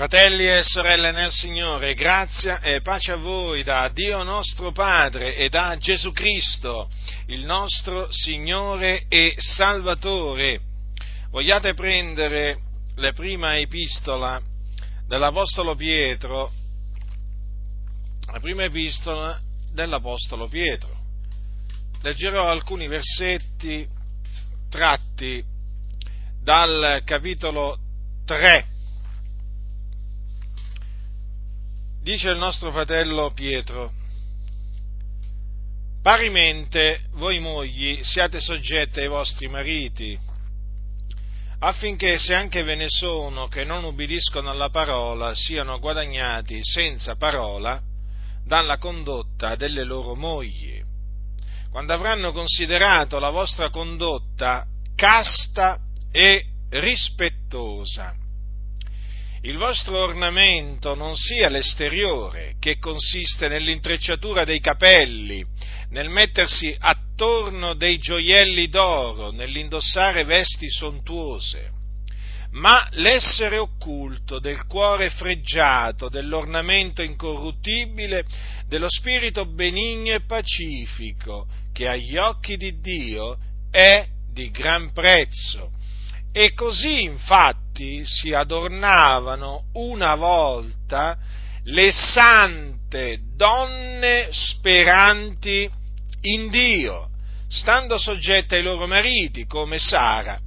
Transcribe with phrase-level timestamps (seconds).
[0.00, 5.50] Fratelli e sorelle nel Signore, grazia e pace a voi da Dio nostro Padre e
[5.50, 6.88] da Gesù Cristo,
[7.26, 10.58] il nostro Signore e Salvatore.
[11.28, 12.60] Vogliate prendere
[12.94, 14.40] la prima epistola
[15.06, 16.50] dell'Apostolo Pietro,
[18.32, 19.38] la prima epistola
[19.70, 20.96] dell'Apostolo Pietro.
[22.00, 23.86] Leggerò alcuni versetti
[24.70, 25.44] tratti
[26.42, 27.76] dal capitolo
[28.24, 28.78] 3
[32.02, 33.92] Dice il nostro fratello Pietro,
[36.00, 40.18] parimente voi mogli siate soggette ai vostri mariti,
[41.58, 47.78] affinché se anche ve ne sono che non ubbidiscono alla parola siano guadagnati senza parola
[48.46, 50.82] dalla condotta delle loro mogli,
[51.70, 54.64] quando avranno considerato la vostra condotta
[54.96, 55.78] casta
[56.10, 58.19] e rispettosa
[59.42, 65.42] il vostro ornamento non sia l'esteriore, che consiste nell'intrecciatura dei capelli,
[65.90, 71.70] nel mettersi attorno dei gioielli d'oro, nell'indossare vesti sontuose,
[72.50, 78.26] ma l'essere occulto del cuore freggiato, dell'ornamento incorruttibile,
[78.66, 83.38] dello spirito benigno e pacifico, che agli occhi di Dio
[83.70, 85.72] è di gran prezzo.
[86.32, 91.16] E così infatti infatti si adornavano una volta
[91.64, 95.70] le sante donne speranti
[96.22, 97.08] in Dio,
[97.48, 100.38] stando soggette ai loro mariti, come Sara,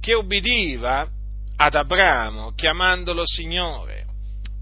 [0.00, 1.08] che ubbidiva
[1.56, 4.06] ad Abramo, chiamandolo Signore,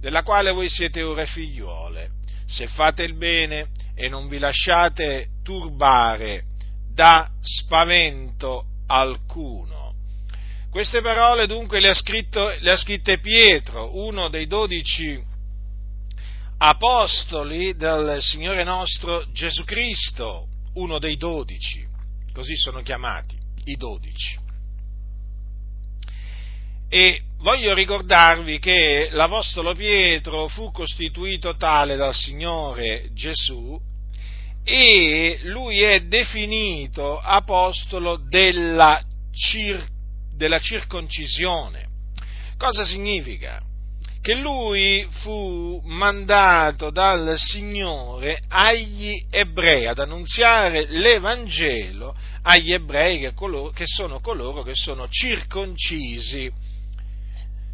[0.01, 2.11] della quale voi siete ora figliuole,
[2.47, 6.45] se fate il bene e non vi lasciate turbare
[6.93, 9.78] da spavento alcuno.
[10.71, 15.19] Queste parole dunque le ha, scritto, le ha scritte Pietro, uno dei dodici
[16.59, 21.87] apostoli del Signore nostro Gesù Cristo, uno dei dodici,
[22.35, 23.35] così sono chiamati,
[23.65, 24.39] i dodici.
[26.91, 33.81] E voglio ricordarvi che l'Apostolo Pietro fu costituito tale dal Signore Gesù
[34.65, 39.01] e lui è definito apostolo della
[39.33, 39.97] circa
[40.39, 41.87] della circoncisione.
[42.57, 43.61] Cosa significa?
[44.21, 53.71] Che lui fu mandato dal Signore agli ebrei ad annunziare l'Evangelo agli ebrei che, coloro,
[53.71, 56.51] che sono coloro che sono circoncisi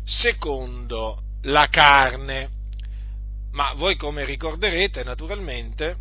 [0.05, 2.51] secondo la carne.
[3.53, 5.97] Ma voi come ricorderete naturalmente,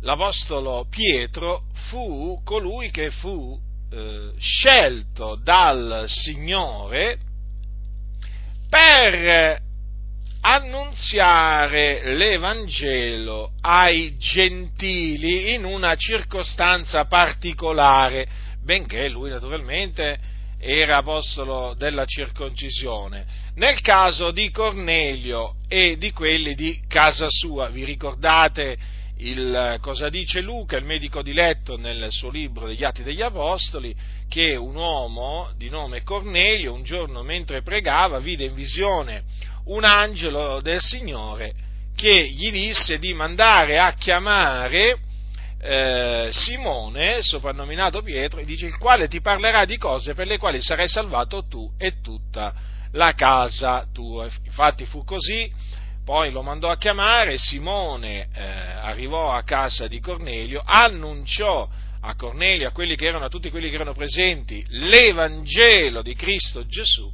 [0.00, 3.58] l'Apostolo Pietro fu colui che fu
[3.90, 7.18] eh, scelto dal Signore
[8.68, 9.66] per
[10.40, 18.26] annunziare l'Evangelo ai gentili in una circostanza particolare,
[18.62, 20.18] benché lui naturalmente
[20.58, 23.26] era apostolo della circoncisione.
[23.54, 28.76] Nel caso di Cornelio e di quelli di casa sua, vi ricordate
[29.18, 33.94] il, cosa dice Luca, il medico diletto nel suo libro degli Atti degli Apostoli,
[34.28, 39.24] che un uomo di nome Cornelio un giorno mentre pregava vide in visione
[39.64, 41.54] un angelo del Signore
[41.94, 44.98] che gli disse di mandare a chiamare
[45.60, 50.62] eh, Simone, soprannominato Pietro, e dice il quale ti parlerà di cose per le quali
[50.62, 52.54] sarai salvato tu e tutta
[52.92, 54.28] la casa tua.
[54.44, 55.52] Infatti fu così
[56.08, 61.68] poi lo mandò a chiamare, Simone eh, arrivò a casa di Cornelio, annunciò
[62.00, 66.66] a Cornelio, a, quelli che erano, a tutti quelli che erano presenti, l'Evangelo di Cristo
[66.66, 67.12] Gesù,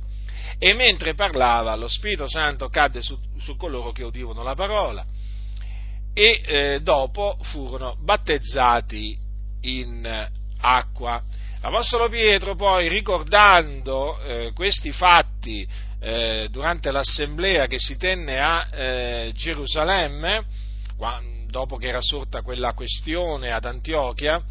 [0.61, 5.05] e mentre parlava lo Spirito Santo cadde su, su coloro che udivano la parola,
[6.15, 9.19] e eh, dopo furono battezzati
[9.63, 10.29] in
[10.61, 11.21] acqua.
[11.63, 15.67] L'Apostolo Pietro poi, ricordando eh, questi fatti
[16.05, 20.45] eh, durante l'assemblea che si tenne a eh, Gerusalemme,
[21.47, 24.43] dopo che era sorta quella questione ad Antiochia,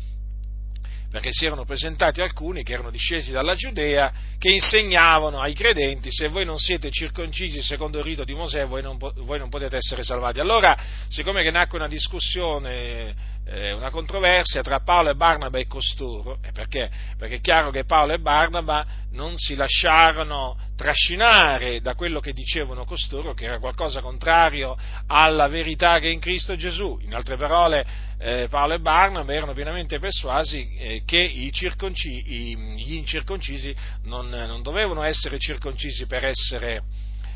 [1.11, 6.27] perché si erano presentati alcuni che erano discesi dalla Giudea, che insegnavano ai credenti, se
[6.27, 10.01] voi non siete circoncisi secondo il rito di Mosè, voi non, voi non potete essere
[10.01, 10.39] salvati.
[10.39, 10.75] Allora,
[11.07, 13.13] siccome che nacque una discussione
[13.45, 16.89] eh, una controversia tra Paolo e Barnaba e costoro, perché?
[17.17, 22.85] perché è chiaro che Paolo e Barnaba non si lasciarono trascinare da quello che dicevano
[22.85, 26.99] costoro, che era qualcosa contrario alla verità che è in Cristo Gesù.
[27.01, 27.85] In altre parole,
[28.17, 34.29] eh, Paolo e Barnaba erano pienamente persuasi eh, che i circonci- i, gli incirconcisi non,
[34.29, 36.83] non, dovevano essere circoncisi per essere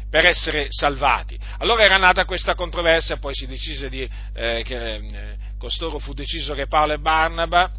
[0.09, 1.37] per essere salvati.
[1.57, 6.53] Allora era nata questa controversia, poi si decise di, eh, che eh, costoro fu deciso
[6.53, 7.71] che Paolo e Barnaba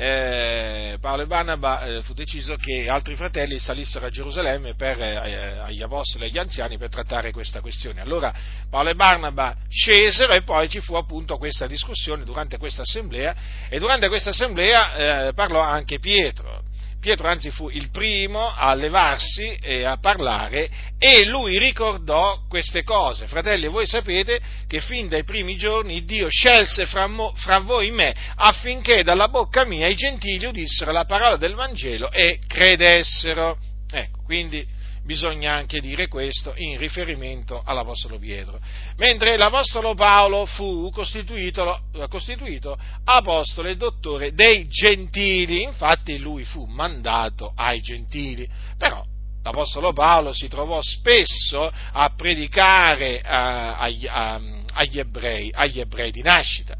[0.00, 5.58] eh, Paolo e Barnaba eh, fu deciso che altri fratelli salissero a Gerusalemme per, eh,
[5.58, 8.00] agli apostoli e agli anziani per trattare questa questione.
[8.00, 8.32] Allora
[8.70, 13.34] Paolo e Barnaba scesero e poi ci fu appunto questa discussione durante questa assemblea
[13.68, 16.62] e durante questa assemblea eh, parlò anche Pietro.
[17.00, 20.68] Pietro anzi fu il primo a levarsi e a parlare
[20.98, 23.28] e lui ricordò queste cose.
[23.28, 28.14] Fratelli, voi sapete che fin dai primi giorni Dio scelse fra, mo, fra voi me
[28.34, 33.58] affinché dalla bocca mia i gentili udissero la parola del Vangelo e credessero.
[33.90, 34.66] Ecco, quindi
[35.08, 38.60] bisogna anche dire questo in riferimento all'Apostolo Pietro.
[38.98, 47.54] Mentre l'Apostolo Paolo fu costituito, costituito apostolo e dottore dei gentili, infatti lui fu mandato
[47.56, 48.46] ai gentili,
[48.76, 49.02] però
[49.42, 56.76] l'Apostolo Paolo si trovò spesso a predicare a, agli, agli, ebrei, agli ebrei di nascita.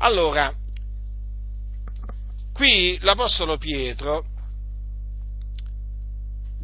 [0.00, 0.52] Allora,
[2.52, 4.35] qui l'Apostolo Pietro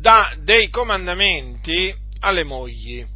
[0.02, 3.06] dà dei comandamenti alle mogli.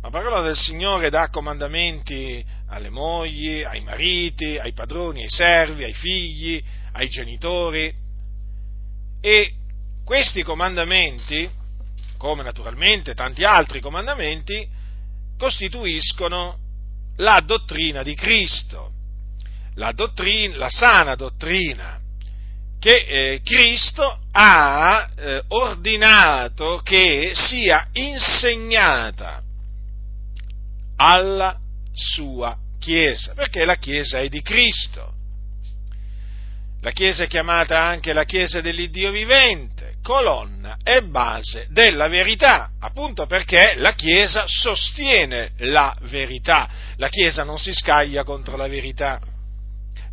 [0.00, 5.92] La parola del Signore dà comandamenti alle mogli, ai mariti, ai padroni, ai servi, ai
[5.92, 6.62] figli,
[6.92, 7.92] ai genitori
[9.20, 9.52] e
[10.04, 11.50] questi comandamenti,
[12.16, 14.66] come naturalmente tanti altri comandamenti,
[15.36, 16.58] costituiscono
[17.16, 18.92] la dottrina di Cristo,
[19.74, 21.99] la, dottrina, la sana dottrina
[22.80, 29.42] che eh, Cristo ha eh, ordinato che sia insegnata
[30.96, 31.56] alla
[31.92, 35.12] sua Chiesa, perché la Chiesa è di Cristo.
[36.80, 43.26] La Chiesa è chiamata anche la Chiesa dell'Iddio vivente, colonna e base della verità, appunto
[43.26, 46.70] perché la Chiesa sostiene la verità.
[46.96, 49.20] La Chiesa non si scaglia contro la verità,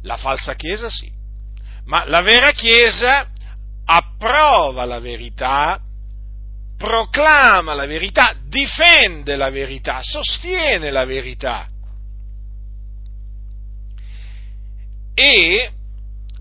[0.01, 1.16] la falsa Chiesa sì
[1.87, 3.27] ma la vera Chiesa
[3.85, 5.79] approva la verità,
[6.77, 11.67] proclama la verità, difende la verità, sostiene la verità.
[15.13, 15.71] E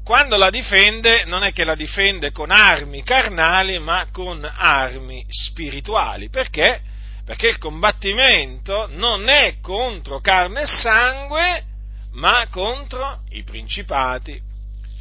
[0.04, 6.28] quando la difende non è che la difende con armi carnali, ma con armi spirituali.
[6.28, 6.80] Perché?
[7.24, 11.64] Perché il combattimento non è contro carne e sangue,
[12.12, 14.40] ma contro i principati,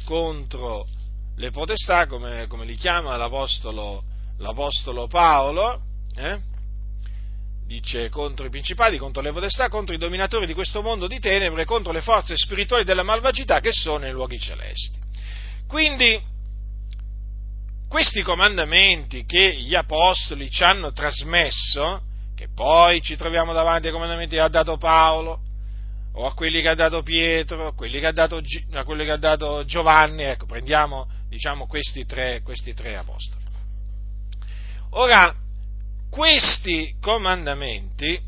[0.06, 0.86] contro
[1.36, 4.04] le potestà, come, come li chiama l'Apostolo,
[4.38, 5.82] l'Apostolo Paolo,
[6.14, 6.38] eh?
[7.66, 11.64] dice contro i principati, contro le potestà, contro i dominatori di questo mondo di tenebre,
[11.64, 14.98] contro le forze spirituali della malvagità che sono nei luoghi celesti.
[15.66, 16.22] Quindi,
[17.88, 22.02] questi comandamenti che gli apostoli ci hanno trasmesso,
[22.36, 25.40] che poi ci troviamo davanti ai comandamenti che ha dato Paolo,
[26.18, 29.64] o a quelli che ha dato Pietro, a quelli che ha dato, che ha dato
[29.64, 33.44] Giovanni, ecco, prendiamo diciamo, questi, tre, questi tre apostoli.
[34.90, 35.34] Ora,
[36.10, 38.18] questi comandamenti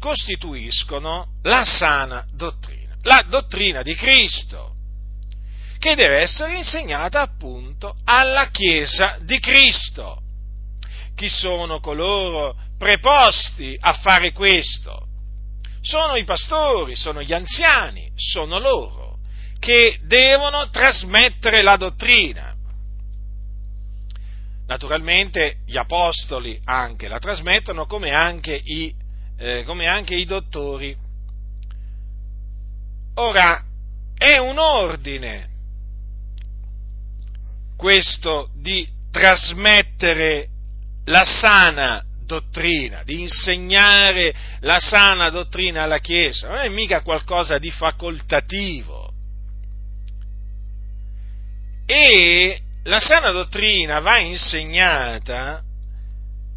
[0.00, 4.74] costituiscono la sana dottrina, la dottrina di Cristo,
[5.78, 10.20] che deve essere insegnata appunto alla Chiesa di Cristo.
[11.14, 15.10] Chi sono coloro preposti a fare questo?
[15.82, 19.18] Sono i pastori, sono gli anziani, sono loro
[19.58, 22.54] che devono trasmettere la dottrina.
[24.66, 28.94] Naturalmente gli apostoli anche la trasmettono come anche i,
[29.36, 30.96] eh, come anche i dottori.
[33.14, 33.64] Ora,
[34.16, 35.50] è un ordine
[37.76, 40.48] questo di trasmettere
[41.06, 47.70] la sana dottrina, di insegnare la sana dottrina alla Chiesa, non è mica qualcosa di
[47.70, 49.12] facoltativo.
[51.86, 55.62] E la sana dottrina va insegnata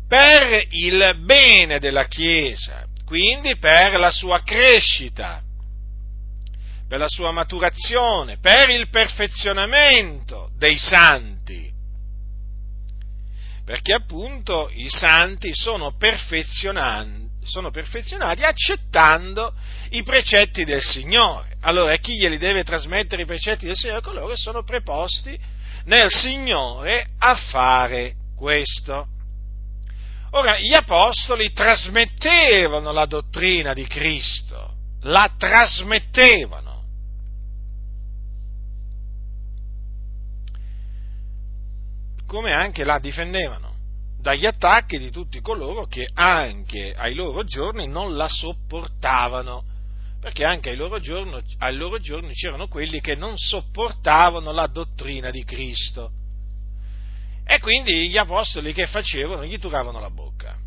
[0.08, 5.42] per il bene della Chiesa, quindi per la sua crescita,
[6.88, 11.35] per la sua maturazione, per il perfezionamento dei santi
[13.66, 15.96] perché appunto i santi sono,
[17.44, 19.54] sono perfezionati accettando
[19.90, 21.56] i precetti del Signore.
[21.62, 24.02] Allora chi glieli deve trasmettere i precetti del Signore?
[24.02, 25.38] Coloro che sono preposti
[25.86, 29.08] nel Signore a fare questo.
[30.32, 36.65] Ora, gli apostoli trasmettevano la dottrina di Cristo, la trasmettevano.
[42.36, 43.74] Come anche la difendevano.
[44.20, 49.64] dagli attacchi di tutti coloro che anche ai loro giorni non la sopportavano,
[50.20, 55.30] perché anche ai loro, giorni, ai loro giorni c'erano quelli che non sopportavano la dottrina
[55.30, 56.12] di Cristo.
[57.46, 59.46] E quindi gli apostoli che facevano?
[59.46, 60.58] Gli turavano la bocca.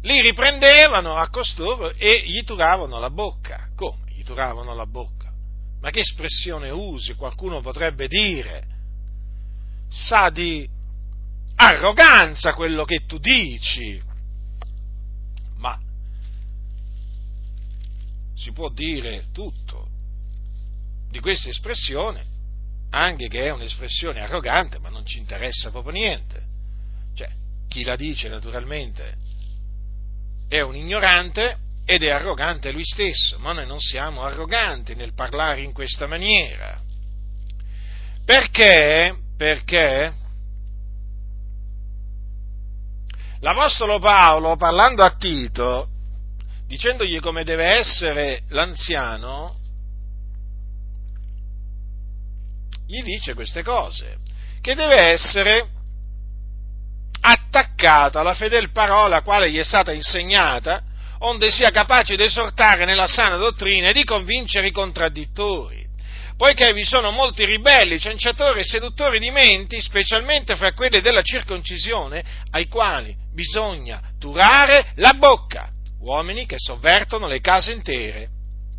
[0.00, 3.68] Li riprendevano a costoro e gli turavano la bocca.
[3.76, 4.10] Come?
[4.14, 5.30] Gli turavano la bocca.
[5.80, 7.14] Ma che espressione usi?
[7.14, 8.71] Qualcuno potrebbe dire.
[9.92, 10.66] Sa di
[11.56, 14.00] arroganza quello che tu dici.
[15.56, 15.78] Ma
[18.34, 19.88] si può dire tutto
[21.10, 22.24] di questa espressione,
[22.90, 26.42] anche che è un'espressione arrogante, ma non ci interessa proprio niente.
[27.14, 27.30] Cioè,
[27.68, 29.16] chi la dice naturalmente
[30.48, 35.60] è un ignorante ed è arrogante lui stesso, ma noi non siamo arroganti nel parlare
[35.60, 36.80] in questa maniera.
[38.24, 39.16] Perché?
[39.42, 40.12] Perché
[43.40, 45.88] l'Apostolo Paolo, parlando a Tito,
[46.68, 49.56] dicendogli come deve essere l'anziano,
[52.86, 54.18] gli dice queste cose,
[54.60, 55.68] che deve essere
[57.20, 60.84] attaccato alla fedel parola quale gli è stata insegnata,
[61.18, 65.81] onde sia capace di esortare nella sana dottrina e di convincere i contraddittori.
[66.42, 72.24] Poiché vi sono molti ribelli, cianciatori e seduttori di menti, specialmente fra quelli della circoncisione,
[72.50, 75.70] ai quali bisogna turare la bocca,
[76.00, 78.26] uomini che sovvertono le case intere,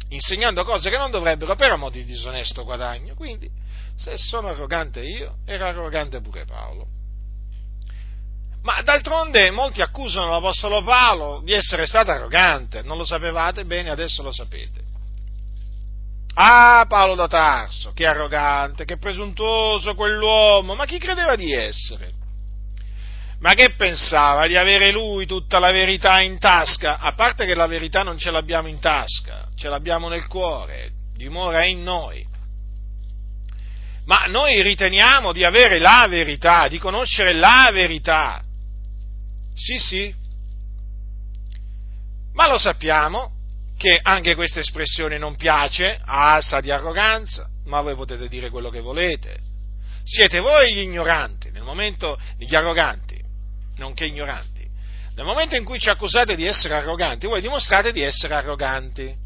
[0.09, 3.15] insegnando cose che non dovrebbero per amore di disonesto guadagno.
[3.15, 3.49] Quindi,
[3.95, 6.85] se sono arrogante io, era arrogante pure Paolo.
[8.63, 14.21] Ma d'altronde molti accusano l'Apostolo Paolo di essere stato arrogante, non lo sapevate bene, adesso
[14.21, 14.91] lo sapete.
[16.35, 22.11] Ah, Paolo da Tarso, che arrogante, che presuntuoso quell'uomo, ma chi credeva di essere?
[23.39, 26.97] Ma che pensava di avere lui tutta la verità in tasca?
[26.97, 31.65] A parte che la verità non ce l'abbiamo in tasca, ce l'abbiamo nel cuore, dimora
[31.65, 32.25] in noi.
[34.05, 38.41] Ma noi riteniamo di avere la verità, di conoscere la verità.
[39.53, 40.13] Sì, sì.
[42.33, 43.31] Ma lo sappiamo
[43.77, 48.79] che anche questa espressione non piace, asa di arroganza, ma voi potete dire quello che
[48.79, 49.37] volete.
[50.03, 53.19] Siete voi gli ignoranti, nel momento gli arroganti,
[53.77, 54.67] nonché ignoranti.
[55.15, 59.21] Nel momento in cui ci accusate di essere arroganti, voi dimostrate di essere arroganti.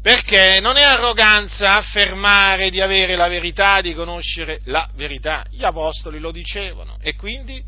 [0.00, 5.44] Perché non è arroganza affermare di avere la verità, di conoscere la verità.
[5.48, 7.62] Gli apostoli lo dicevano e quindi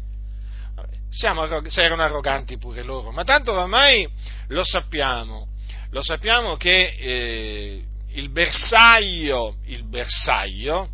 [1.11, 4.09] siamo, erano arroganti pure loro, ma tanto ormai
[4.49, 5.47] lo sappiamo,
[5.95, 7.85] lo sappiamo che eh,
[8.15, 10.89] il bersaglio, il bersaglio,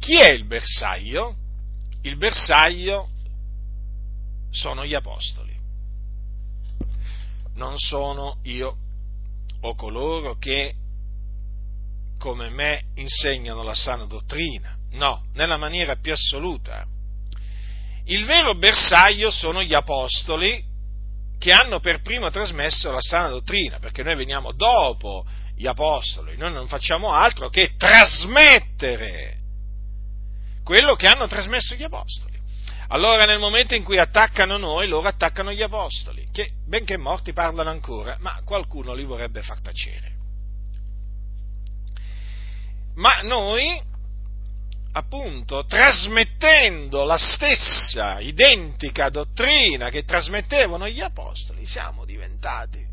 [0.00, 1.36] chi è il bersaglio?
[2.04, 3.10] Il bersaglio
[4.48, 5.54] sono gli apostoli,
[7.56, 8.74] non sono io
[9.60, 10.74] o coloro che
[12.16, 16.86] come me insegnano la sana dottrina, no, nella maniera più assoluta.
[18.04, 20.64] Il vero bersaglio sono gli apostoli
[21.38, 26.52] che hanno per primo trasmesso la sana dottrina, perché noi veniamo dopo gli apostoli, noi
[26.52, 29.36] non facciamo altro che trasmettere
[30.64, 32.36] quello che hanno trasmesso gli apostoli.
[32.88, 37.70] Allora nel momento in cui attaccano noi, loro attaccano gli apostoli, che benché morti parlano
[37.70, 40.16] ancora, ma qualcuno li vorrebbe far tacere.
[42.94, 43.80] Ma noi
[44.98, 52.84] appunto trasmettendo la stessa identica dottrina che trasmettevano gli apostoli, siamo diventati,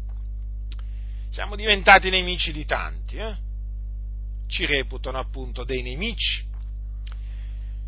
[1.29, 3.35] siamo diventati nemici di tanti, eh?
[4.47, 6.45] ci reputano appunto dei nemici,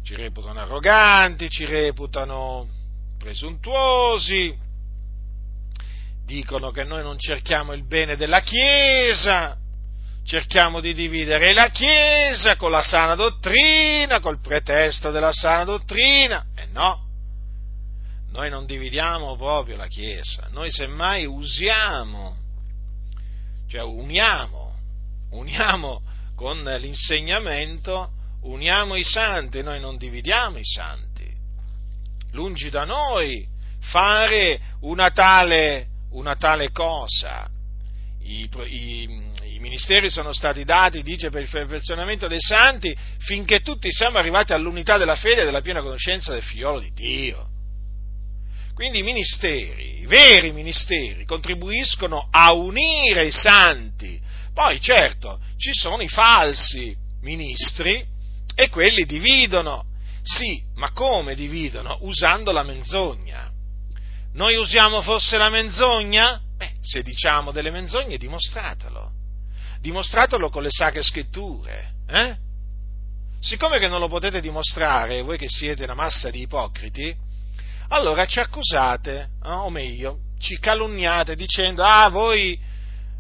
[0.04, 2.68] ci reputano arroganti, ci reputano
[3.18, 4.56] presuntuosi,
[6.26, 9.58] dicono che noi non cerchiamo il bene della Chiesa,
[10.28, 16.64] cerchiamo di dividere la Chiesa con la sana dottrina, col pretesto della sana dottrina, e
[16.64, 17.06] eh no,
[18.32, 22.36] noi non dividiamo proprio la Chiesa, noi semmai usiamo,
[23.70, 24.76] cioè uniamo,
[25.32, 26.02] uniamo
[26.36, 31.26] con l'insegnamento, uniamo i santi, noi non dividiamo i santi.
[32.32, 33.48] Lungi da noi
[33.80, 37.50] fare una tale, una tale cosa.
[38.20, 39.27] I, i,
[39.58, 44.54] i ministeri sono stati dati, dice, per il perfezionamento dei santi, finché tutti siamo arrivati
[44.54, 47.50] all'unità della fede e della piena conoscenza del figliolo di Dio.
[48.76, 54.22] Quindi i ministeri, i veri ministeri, contribuiscono a unire i santi.
[54.54, 58.06] Poi certo, ci sono i falsi ministri
[58.54, 59.86] e quelli dividono.
[60.22, 61.98] Sì, ma come dividono?
[62.02, 63.52] Usando la menzogna.
[64.34, 66.40] Noi usiamo forse la menzogna?
[66.56, 69.17] Beh, se diciamo delle menzogne, dimostratelo.
[69.88, 71.92] Dimostratelo con le sacre scritture.
[72.10, 72.36] Eh?
[73.40, 77.16] Siccome che non lo potete dimostrare, voi che siete una massa di ipocriti,
[77.88, 82.60] allora ci accusate, o meglio, ci calunniate dicendo, ah, voi,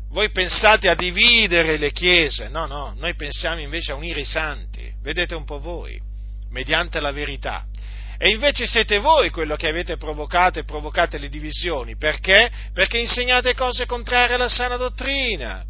[0.10, 2.50] voi pensate a dividere le chiese.
[2.50, 4.92] No, no, noi pensiamo invece a unire i santi.
[5.02, 5.98] Vedete un po' voi,
[6.50, 7.64] mediante la verità.
[8.18, 11.96] E invece siete voi quello che avete provocato e provocate le divisioni.
[11.96, 12.52] Perché?
[12.74, 15.64] Perché insegnate cose contrarie alla sana dottrina.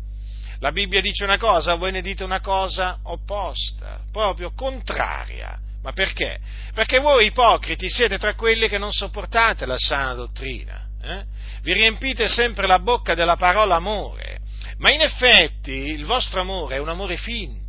[0.59, 5.59] La Bibbia dice una cosa, voi ne dite una cosa opposta, proprio contraria.
[5.83, 6.39] Ma perché?
[6.73, 10.85] Perché voi ipocriti siete tra quelli che non sopportate la sana dottrina.
[11.01, 11.23] Eh?
[11.61, 14.39] Vi riempite sempre la bocca della parola amore,
[14.77, 17.66] ma in effetti il vostro amore è un amore finto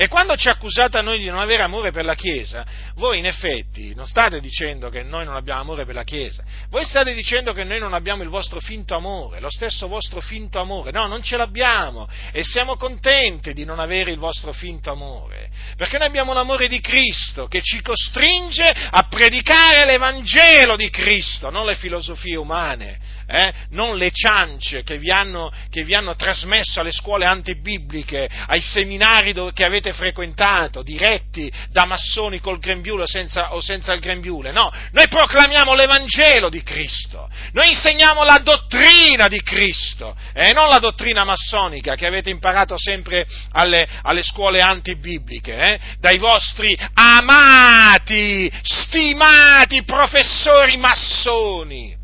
[0.00, 2.64] e quando ci accusate a noi di non avere amore per la Chiesa,
[2.94, 6.84] voi in effetti non state dicendo che noi non abbiamo amore per la Chiesa, voi
[6.84, 10.92] state dicendo che noi non abbiamo il vostro finto amore, lo stesso vostro finto amore.
[10.92, 12.08] No, non ce l'abbiamo.
[12.30, 16.78] E siamo contenti di non avere il vostro finto amore, perché noi abbiamo l'amore di
[16.78, 23.96] Cristo che ci costringe a predicare l'Evangelo di Cristo, non le filosofie umane eh, non
[23.98, 29.52] le ciance che vi, hanno, che vi, hanno, trasmesso alle scuole antibibliche, ai seminari dove,
[29.52, 34.50] che avete frequentato, diretti da massoni col grembiule o senza, o senza il grembiule.
[34.50, 40.70] No, noi proclamiamo l'Evangelo di Cristo, noi insegniamo la dottrina di Cristo e eh, non
[40.70, 48.50] la dottrina massonica che avete imparato sempre alle, alle scuole antibibliche, eh, dai vostri amati,
[48.62, 51.98] stimati professori massoni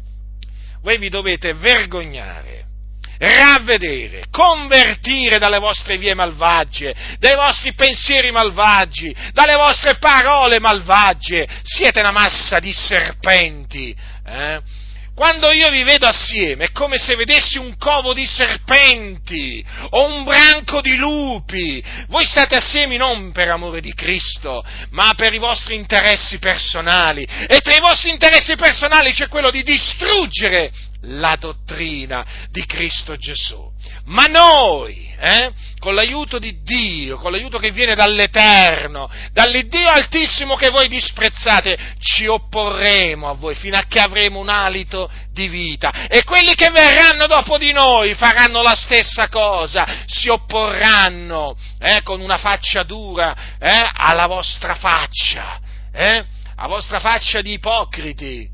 [0.85, 2.67] voi vi dovete vergognare,
[3.17, 11.49] ravvedere, convertire dalle vostre vie malvagie, dai vostri pensieri malvagi, dalle vostre parole malvagie.
[11.63, 13.97] Siete una massa di serpenti.
[14.27, 14.61] Eh?
[15.15, 20.25] Quando io vi vedo assieme è come se vedessi un covo di serpenti o un
[20.25, 21.83] branco di lupi.
[22.09, 27.25] Voi state assieme non per amore di Cristo, ma per i vostri interessi personali.
[27.47, 30.73] E tra i vostri interessi personali c'è quello di distruggere
[31.07, 33.73] la dottrina di Cristo Gesù.
[34.07, 40.71] Ma noi, eh, con l'aiuto di Dio, con l'aiuto che viene dall'Eterno, dall'Iddio Altissimo che
[40.71, 46.07] voi disprezzate, ci opporremo a voi fino a che avremo un alito di vita.
[46.09, 52.21] E quelli che verranno dopo di noi faranno la stessa cosa, si opporranno eh, con
[52.21, 55.59] una faccia dura eh, alla vostra faccia,
[55.93, 56.25] eh,
[56.57, 58.54] a vostra faccia di ipocriti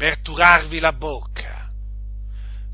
[0.00, 1.68] per turarvi la bocca.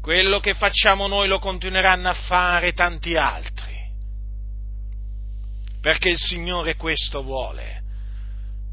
[0.00, 3.74] Quello che facciamo noi lo continueranno a fare tanti altri.
[5.80, 7.82] Perché il Signore questo vuole,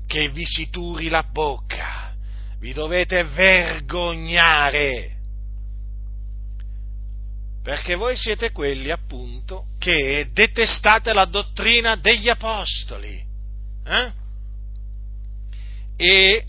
[0.06, 2.14] che vi si turi la bocca.
[2.60, 5.16] Vi dovete vergognare.
[7.64, 13.20] Perché voi siete quelli, appunto, che detestate la dottrina degli apostoli.
[13.84, 14.12] Eh?
[15.96, 16.46] E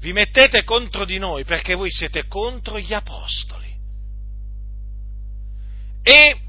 [0.00, 3.66] vi mettete contro di noi perché voi siete contro gli apostoli.
[6.02, 6.40] E,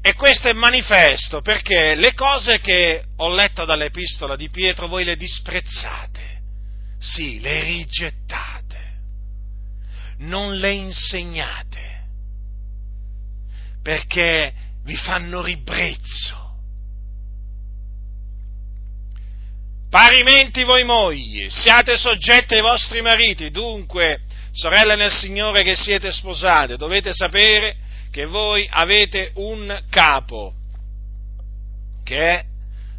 [0.00, 5.16] e, questo è manifesto perché le cose che ho letto dall'epistola di Pietro voi le
[5.16, 6.40] disprezzate,
[6.98, 8.80] sì, le rigettate,
[10.18, 12.06] non le insegnate,
[13.82, 14.52] perché
[14.84, 16.41] vi fanno ribrezzo
[19.92, 26.78] Parimenti voi mogli, siate soggetti ai vostri mariti, dunque, sorelle nel Signore che siete sposate,
[26.78, 27.76] dovete sapere
[28.10, 30.54] che voi avete un capo,
[32.02, 32.44] che è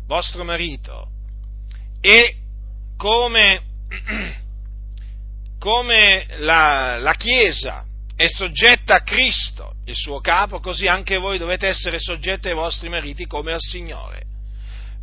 [0.06, 1.08] vostro marito,
[2.00, 2.36] e
[2.96, 3.64] come,
[5.58, 11.68] come la, la Chiesa è soggetta a Cristo, il suo capo, così anche voi dovete
[11.68, 14.28] essere soggetti ai vostri mariti come al Signore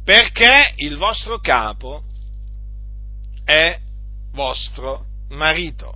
[0.05, 2.05] perché il vostro capo
[3.45, 3.79] è
[4.33, 5.95] vostro marito.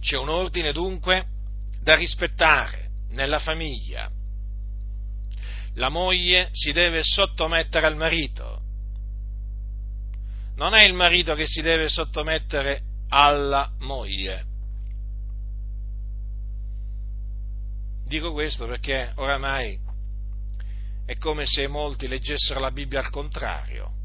[0.00, 1.26] C'è un ordine dunque
[1.80, 4.10] da rispettare nella famiglia.
[5.74, 8.60] La moglie si deve sottomettere al marito.
[10.56, 14.44] Non è il marito che si deve sottomettere alla moglie.
[18.04, 19.78] Dico questo perché oramai
[21.12, 24.00] è come se molti leggessero la Bibbia al contrario.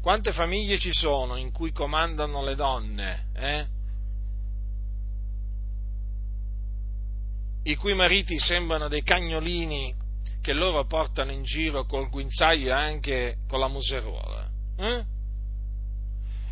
[0.00, 3.66] Quante famiglie ci sono in cui comandano le donne, eh?
[7.64, 9.94] i cui mariti sembrano dei cagnolini
[10.40, 14.48] che loro portano in giro col guinzaglio e anche con la museruola.
[14.76, 15.04] Eh?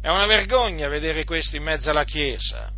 [0.01, 2.71] È una vergogna vedere questo in mezzo alla Chiesa.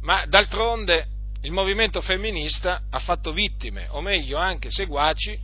[0.00, 1.08] Ma d'altronde
[1.44, 5.38] il movimento femminista ha fatto vittime, o meglio anche seguaci,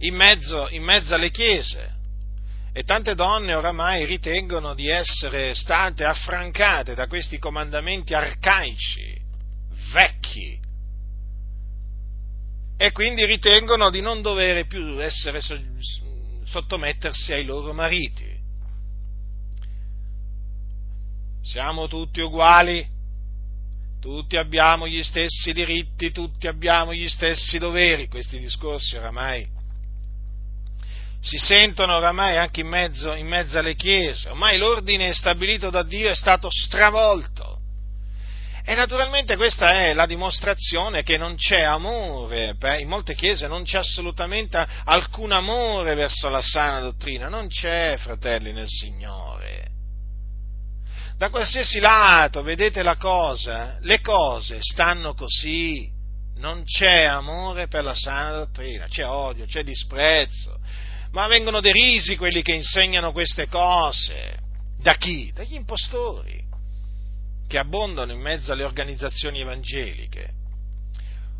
[0.00, 1.96] in mezzo, in mezzo alle chiese.
[2.72, 9.18] E tante donne oramai ritengono di essere state affrancate da questi comandamenti arcaici,
[9.90, 10.60] vecchi,
[12.76, 15.40] e quindi ritengono di non dover più essere
[16.44, 18.36] sottomettersi ai loro mariti.
[21.42, 22.86] Siamo tutti uguali,
[24.08, 29.56] tutti abbiamo gli stessi diritti, tutti abbiamo gli stessi doveri, questi discorsi oramai
[31.20, 36.08] si sentono oramai anche in mezzo, in mezzo alle chiese, ormai l'ordine stabilito da Dio
[36.08, 37.56] è stato stravolto.
[38.64, 43.78] E naturalmente questa è la dimostrazione che non c'è amore, in molte chiese non c'è
[43.78, 49.67] assolutamente alcun amore verso la sana dottrina, non c'è, fratelli nel Signore.
[51.18, 55.90] Da qualsiasi lato vedete la cosa, le cose stanno così,
[56.36, 60.60] non c'è amore per la sana dottrina, c'è odio, c'è disprezzo,
[61.10, 64.38] ma vengono derisi quelli che insegnano queste cose.
[64.80, 65.32] Da chi?
[65.34, 66.40] Dagli impostori
[67.48, 70.30] che abbondano in mezzo alle organizzazioni evangeliche.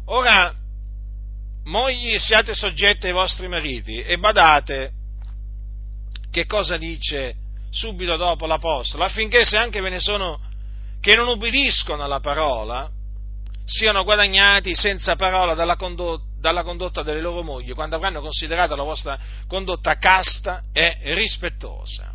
[0.07, 0.53] Ora,
[1.67, 4.91] mogli siate soggetti ai vostri mariti e badate
[6.33, 10.41] che cosa dice subito dopo l'Apostolo, affinché se anche ve ne sono
[11.01, 12.91] che non ubbidiscono alla parola,
[13.65, 18.83] siano guadagnati senza parola dalla condotta, dalla condotta delle loro mogli, quando avranno considerato la
[18.83, 22.15] vostra condotta casta e rispettosa.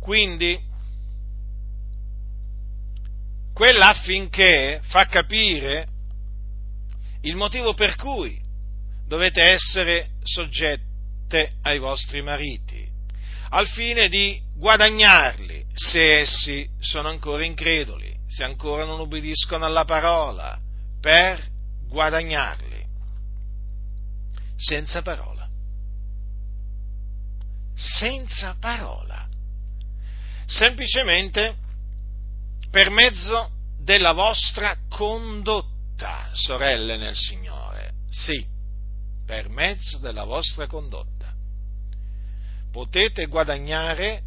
[0.00, 0.58] Quindi,
[3.52, 5.86] quella affinché fa capire
[7.22, 8.38] il motivo per cui
[9.06, 12.75] dovete essere soggette ai vostri mariti,
[13.50, 20.58] al fine di guadagnarli se essi sono ancora increduli, se ancora non obbediscono alla parola,
[21.00, 21.46] per
[21.88, 22.84] guadagnarli
[24.56, 25.46] senza parola.
[27.74, 29.28] Senza parola.
[30.46, 31.56] Semplicemente
[32.70, 37.92] per mezzo della vostra condotta, sorelle nel Signore.
[38.08, 38.44] Sì,
[39.24, 41.15] per mezzo della vostra condotta.
[42.76, 44.20] Potete guadagnare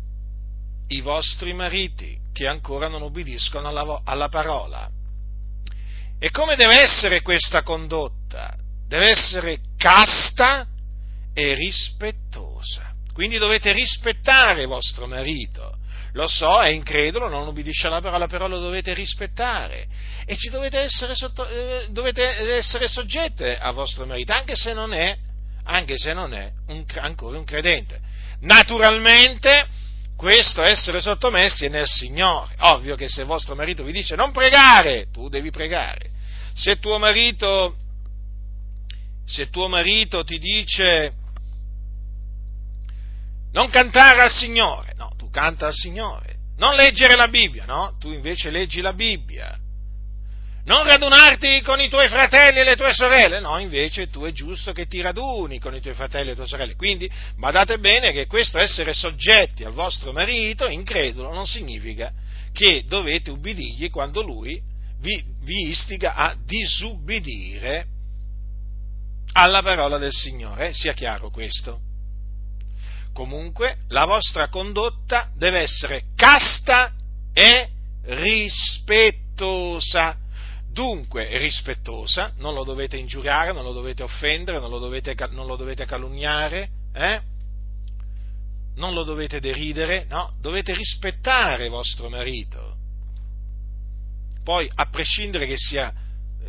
[0.87, 4.89] i vostri mariti che ancora non ubbidiscono alla, alla parola.
[6.17, 8.57] E come deve essere questa condotta?
[8.87, 10.65] Deve essere casta
[11.31, 12.91] e rispettosa.
[13.13, 15.77] Quindi dovete rispettare vostro marito
[16.13, 19.85] lo so, è incredulo, non ubbidisce alla parola, però lo dovete rispettare
[20.25, 24.91] e ci dovete essere, sotto, eh, dovete essere soggette a vostro marito, anche se non
[24.91, 25.15] è,
[25.97, 28.08] se non è un, ancora un credente.
[28.41, 29.67] Naturalmente,
[30.15, 32.53] questo essere sottomessi è nel Signore.
[32.59, 36.09] Ovvio che se vostro marito vi dice non pregare, tu devi pregare.
[36.53, 37.75] Se tuo marito,
[39.25, 41.13] se tuo marito ti dice
[43.51, 46.37] non cantare al Signore, no, canta al Signore.
[46.57, 47.95] Non leggere la Bibbia, no?
[47.99, 49.57] Tu invece leggi la Bibbia.
[50.69, 54.71] Non radunarti con i tuoi fratelli e le tue sorelle, no, invece tu è giusto
[54.71, 56.75] che ti raduni con i tuoi fratelli e le tue sorelle.
[56.75, 62.13] Quindi badate bene che questo essere soggetti al vostro marito, incredulo, non significa
[62.53, 64.61] che dovete ubbidirgli quando lui
[64.99, 67.87] vi, vi istiga a disubbidire
[69.31, 70.73] alla parola del Signore, eh?
[70.73, 71.79] sia chiaro questo.
[73.11, 76.93] Comunque la vostra condotta deve essere casta
[77.33, 77.69] e
[78.03, 79.07] rispettosa.
[80.79, 85.57] Dunque, rispettosa, non lo dovete ingiuriare, non lo dovete offendere, non lo dovete, non lo
[85.57, 87.21] dovete calunniare, eh?
[88.75, 92.77] non lo dovete deridere, no, dovete rispettare vostro marito.
[94.41, 95.93] Poi, a prescindere che sia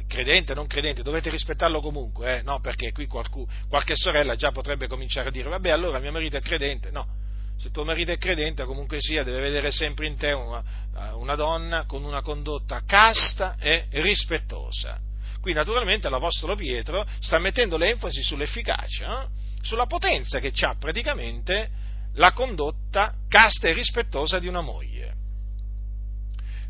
[0.07, 2.43] credente o non credente, dovete rispettarlo comunque, eh?
[2.43, 2.61] no?
[2.61, 6.41] Perché qui qualcuno, qualche sorella già potrebbe cominciare a dire, vabbè, allora mio marito è
[6.41, 7.20] credente, no.
[7.61, 10.65] Se tuo marito è credente, comunque sia, deve vedere sempre in te una,
[11.13, 14.99] una donna con una condotta casta e rispettosa.
[15.43, 19.29] Qui naturalmente l'Apostolo Pietro sta mettendo l'enfasi sull'efficacia, eh?
[19.61, 21.69] sulla potenza che ha praticamente
[22.15, 25.15] la condotta casta e rispettosa di una moglie.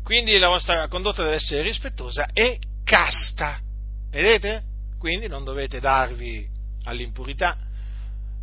[0.03, 3.61] Quindi la vostra condotta deve essere rispettosa e casta.
[4.09, 4.63] Vedete?
[4.99, 6.45] Quindi non dovete darvi
[6.83, 7.57] all'impurità,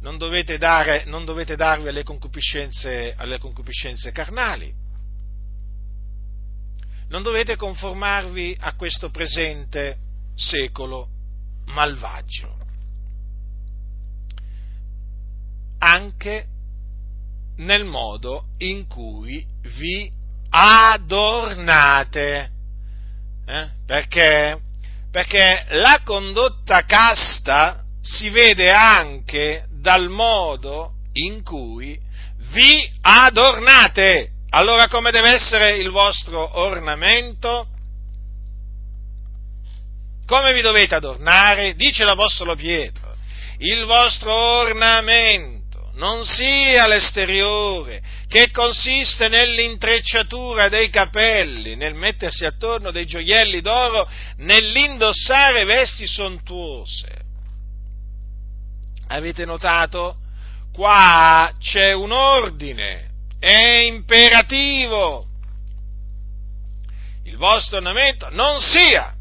[0.01, 4.73] non dovete, dare, non dovete darvi alle concupiscenze, alle concupiscenze carnali,
[7.09, 9.97] non dovete conformarvi a questo presente
[10.35, 11.09] secolo
[11.67, 12.57] malvagio.
[15.79, 16.47] Anche
[17.57, 19.45] nel modo in cui
[19.79, 20.11] vi
[20.51, 22.51] adornate.
[23.47, 23.69] Eh?
[23.87, 24.61] Perché?
[25.11, 31.99] Perché la condotta casta si vede anche dal modo in cui
[32.53, 34.31] vi adornate.
[34.51, 37.69] Allora come deve essere il vostro ornamento?
[40.27, 41.75] Come vi dovete adornare?
[41.75, 43.15] Dice l'Apostolo Pietro,
[43.59, 45.59] il vostro ornamento
[45.95, 55.65] non sia l'esteriore, che consiste nell'intrecciatura dei capelli, nel mettersi attorno dei gioielli d'oro, nell'indossare
[55.65, 57.28] vesti sontuose.
[59.09, 60.17] Avete notato?
[60.73, 65.27] Qua c'è un ordine, è imperativo.
[67.25, 69.15] Il vostro ornamento non sia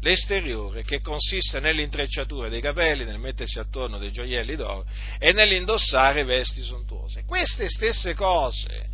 [0.00, 4.86] l'esteriore, che consiste nell'intrecciatura dei capelli, nel mettersi attorno dei gioielli d'oro
[5.18, 7.24] e nell'indossare vesti sontuose.
[7.26, 8.86] Queste stesse cose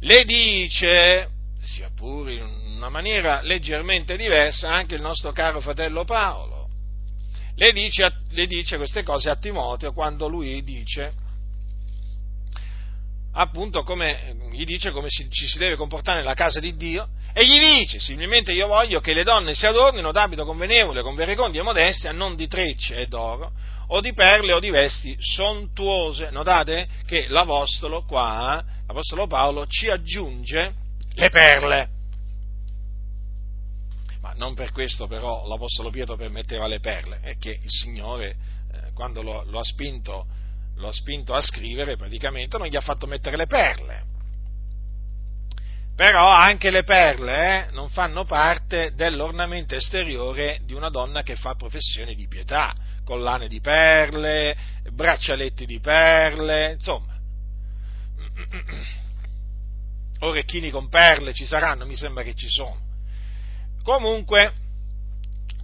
[0.00, 1.28] le dice,
[1.60, 2.42] sia pure in
[2.76, 6.57] una maniera leggermente diversa, anche il nostro caro fratello Paolo.
[7.58, 11.12] Le dice, le dice queste cose a Timoteo quando lui dice
[13.32, 17.44] appunto come, gli dice come si, ci si deve comportare nella casa di Dio e
[17.44, 21.64] gli dice similmente io voglio che le donne si adornino d'abito convenevole, con verecondia e
[21.64, 23.52] modestia, non di trecce e d'oro,
[23.88, 26.30] o di perle o di vesti sontuose.
[26.30, 30.74] Notate che l'Apostolo qua, l'Apostolo Paolo, ci aggiunge
[31.14, 31.90] le perle.
[34.20, 38.36] Ma non per questo però l'Apostolo Pietro permetteva le perle, è che il Signore,
[38.72, 40.26] eh, quando lo, lo, ha spinto,
[40.76, 44.08] lo ha spinto a scrivere, praticamente non gli ha fatto mettere le perle
[45.98, 51.56] però anche le perle eh, non fanno parte dell'ornamento esteriore di una donna che fa
[51.56, 54.56] professione di pietà, collane di perle,
[54.92, 57.18] braccialetti di perle, insomma.
[60.20, 62.87] Orecchini con perle ci saranno, mi sembra che ci sono.
[63.88, 64.52] Comunque,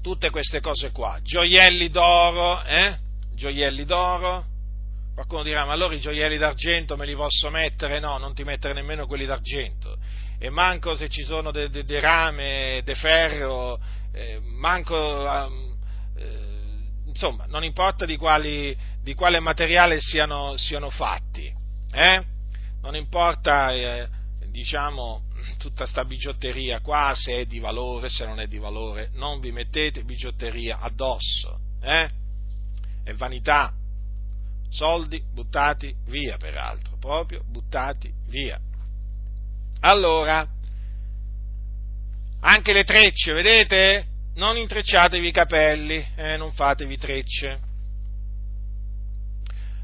[0.00, 2.96] tutte queste cose qua, gioielli d'oro, eh?
[3.34, 4.46] Gioielli d'oro,
[5.12, 8.00] Qualcuno dirà, ma allora i gioielli d'argento me li posso mettere?
[8.00, 9.98] No, non ti mettere nemmeno quelli d'argento
[10.38, 13.78] e manco se ci sono de, de, de rame, de ferro,
[14.10, 15.30] eh, manco,
[16.16, 16.48] eh,
[17.04, 21.52] insomma, non importa di, quali, di quale materiale siano, siano fatti,
[21.92, 22.24] eh?
[22.80, 24.08] non importa, eh,
[24.50, 25.24] diciamo,
[25.58, 29.52] tutta sta bigiotteria qua, se è di valore, se non è di valore, non vi
[29.52, 32.10] mettete bigiotteria addosso, eh?
[33.04, 33.72] è vanità,
[34.70, 38.58] soldi buttati via peraltro, proprio buttati via.
[39.80, 40.48] Allora,
[42.40, 44.06] anche le trecce, vedete?
[44.34, 47.60] Non intrecciatevi i capelli, eh, non fatevi trecce.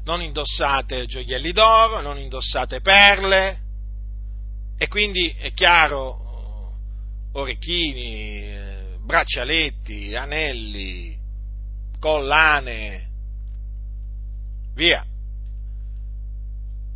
[0.03, 3.60] Non indossate gioielli d'oro, non indossate perle.
[4.81, 6.73] E quindi è chiaro,
[7.33, 11.15] orecchini, eh, braccialetti, anelli,
[11.99, 13.07] collane,
[14.73, 15.05] via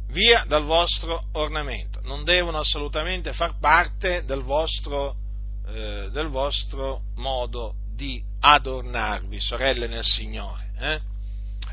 [0.07, 5.15] via dal vostro ornamento, non devono assolutamente far parte del vostro,
[5.67, 10.71] eh, del vostro modo di adornarvi, sorelle nel Signore.
[10.79, 11.01] Eh?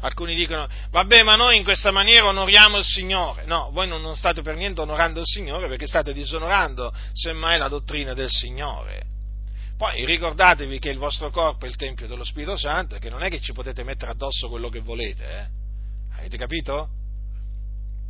[0.03, 3.45] Alcuni dicono, vabbè, ma noi in questa maniera onoriamo il Signore.
[3.45, 8.13] No, voi non state per niente onorando il Signore perché state disonorando semmai la dottrina
[8.13, 9.05] del Signore.
[9.77, 13.23] Poi ricordatevi che il vostro corpo è il Tempio dello Spirito Santo e che non
[13.23, 15.25] è che ci potete mettere addosso quello che volete.
[15.25, 16.19] Eh?
[16.19, 16.89] Avete capito?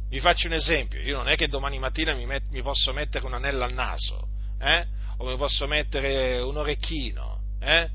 [0.08, 3.26] Vi faccio un esempio, io non è che domani mattina mi, met, mi posso mettere
[3.26, 4.28] un anello al naso,
[4.58, 4.86] eh?
[5.18, 7.88] o mi posso mettere un orecchino, eh?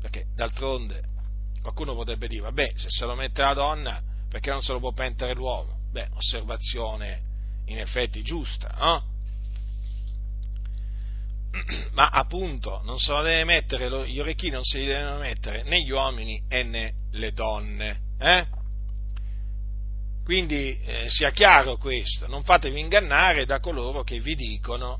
[0.00, 1.12] perché d'altronde
[1.64, 4.92] qualcuno potrebbe dire, vabbè, se se lo mette la donna, perché non se lo può
[4.94, 5.78] mettere l'uomo?
[5.90, 7.22] Beh, osservazione
[7.66, 9.04] in effetti giusta, no?
[11.92, 15.82] Ma appunto non se lo deve mettere, gli orecchini non se li devono mettere né
[15.82, 18.46] gli uomini né le donne, eh?
[20.22, 24.98] Quindi eh, sia chiaro questo, non fatevi ingannare da coloro che vi dicono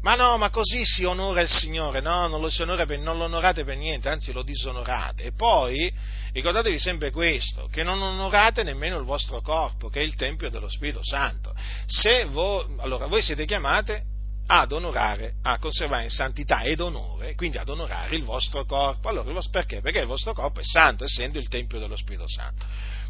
[0.00, 2.48] ma no, ma così si onora il Signore, no, non lo,
[2.86, 5.24] per, non lo onorate per niente, anzi lo disonorate.
[5.24, 5.92] E poi
[6.32, 10.68] ricordatevi sempre questo, che non onorate nemmeno il vostro corpo, che è il Tempio dello
[10.68, 11.52] Spirito Santo.
[11.86, 14.04] Se voi, allora, voi siete chiamate
[14.50, 19.08] ad onorare, a conservare in santità ed onore, quindi ad onorare il vostro corpo.
[19.08, 19.80] Allora, perché?
[19.80, 22.64] Perché il vostro corpo è santo, essendo il Tempio dello Spirito Santo.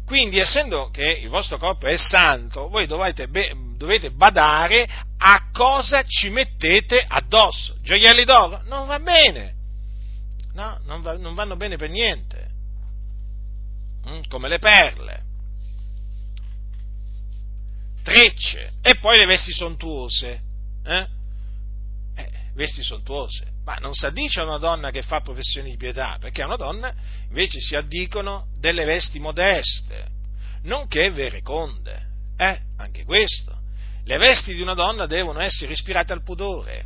[0.09, 3.29] Quindi, essendo che il vostro corpo è santo, voi dovete,
[3.77, 7.77] dovete badare a cosa ci mettete addosso.
[7.83, 8.63] Gioielli d'oro?
[8.63, 9.53] Non va bene.
[10.53, 12.49] no, non, va, non vanno bene per niente,
[14.09, 15.23] mm, come le perle,
[18.01, 20.41] trecce e poi le vesti sontuose,
[20.85, 21.07] eh?
[22.15, 26.17] Eh, vesti sontuose, ma non si addice a una donna che fa professioni di pietà,
[26.19, 26.91] perché a una donna
[27.27, 30.07] invece si addicono delle vesti modeste,
[30.63, 32.59] nonché vereconde, eh?
[32.77, 33.55] anche questo.
[34.05, 36.85] Le vesti di una donna devono essere ispirate al pudore,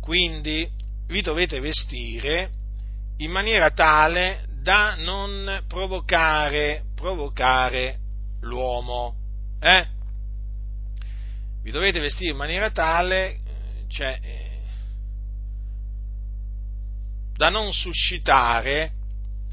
[0.00, 0.66] quindi
[1.08, 2.52] vi dovete vestire
[3.18, 7.98] in maniera tale da non provocare, provocare
[8.40, 9.16] l'uomo.
[9.60, 9.86] Eh?
[11.62, 13.38] Vi dovete vestire in maniera tale,
[13.86, 14.49] cioè, eh,
[17.40, 18.92] da non suscitare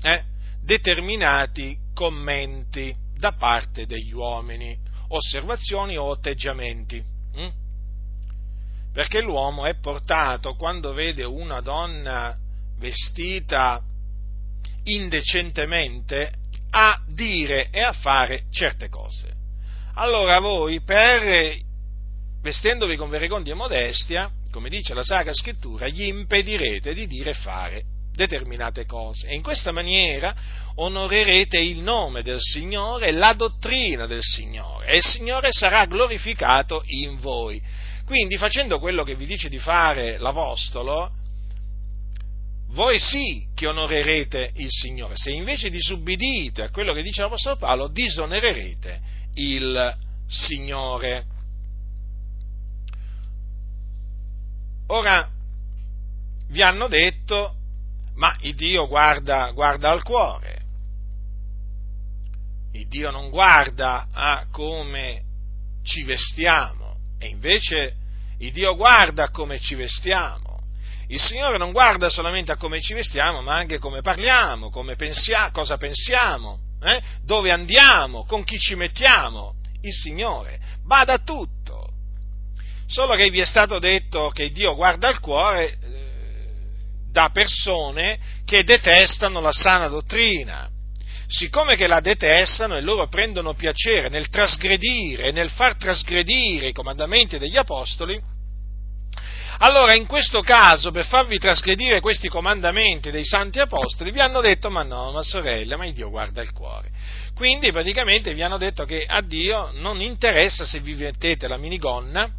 [0.02, 0.24] eh,
[0.62, 7.02] determinati commenti da parte degli uomini, osservazioni o atteggiamenti.
[7.34, 7.50] Hm?
[8.92, 12.38] Perché l'uomo è portato, quando vede una donna
[12.78, 13.82] vestita
[14.84, 16.34] indecentemente,
[16.72, 19.34] a dire e a fare certe cose.
[19.94, 21.58] Allora voi, per,
[22.42, 27.36] vestendovi con verecondia e modestia, come dice la Sacra Scrittura, gli impedirete di dire e
[27.36, 29.28] fare determinate cose.
[29.28, 30.36] E in questa maniera
[30.78, 34.88] onorerete il nome del Signore la dottrina del Signore.
[34.88, 37.62] E il Signore sarà glorificato in voi.
[38.04, 41.12] Quindi facendo quello che vi dice di fare l'Apostolo,
[42.70, 45.16] voi sì che onorerete il Signore.
[45.18, 49.02] Se invece disubbidite a quello che dice l'Apostolo Paolo, disonorerete
[49.36, 49.96] il
[50.28, 51.37] Signore.
[54.88, 55.30] Ora,
[56.50, 57.56] vi hanno detto,
[58.16, 60.62] ma il Dio guarda, guarda al cuore.
[62.72, 65.24] Il Dio non guarda a come
[65.84, 67.96] ci vestiamo, e invece
[68.40, 70.46] il Dio guarda a come ci vestiamo.
[71.08, 75.52] Il Signore non guarda solamente a come ci vestiamo, ma anche come parliamo, come pensia,
[75.52, 77.02] cosa pensiamo, eh?
[77.24, 81.77] dove andiamo, con chi ci mettiamo, il Signore bada a tutto.
[82.88, 85.78] Solo che vi è stato detto che Dio guarda il cuore eh,
[87.12, 90.70] da persone che detestano la sana dottrina.
[91.28, 97.38] Siccome che la detestano e loro prendono piacere nel trasgredire, nel far trasgredire i comandamenti
[97.38, 98.18] degli apostoli,
[99.60, 104.70] allora, in questo caso, per farvi trasgredire questi comandamenti dei santi apostoli, vi hanno detto,
[104.70, 106.90] ma no, ma sorella, ma Dio guarda il cuore.
[107.34, 112.30] Quindi, praticamente, vi hanno detto che a Dio non interessa se vi mettete la minigonna,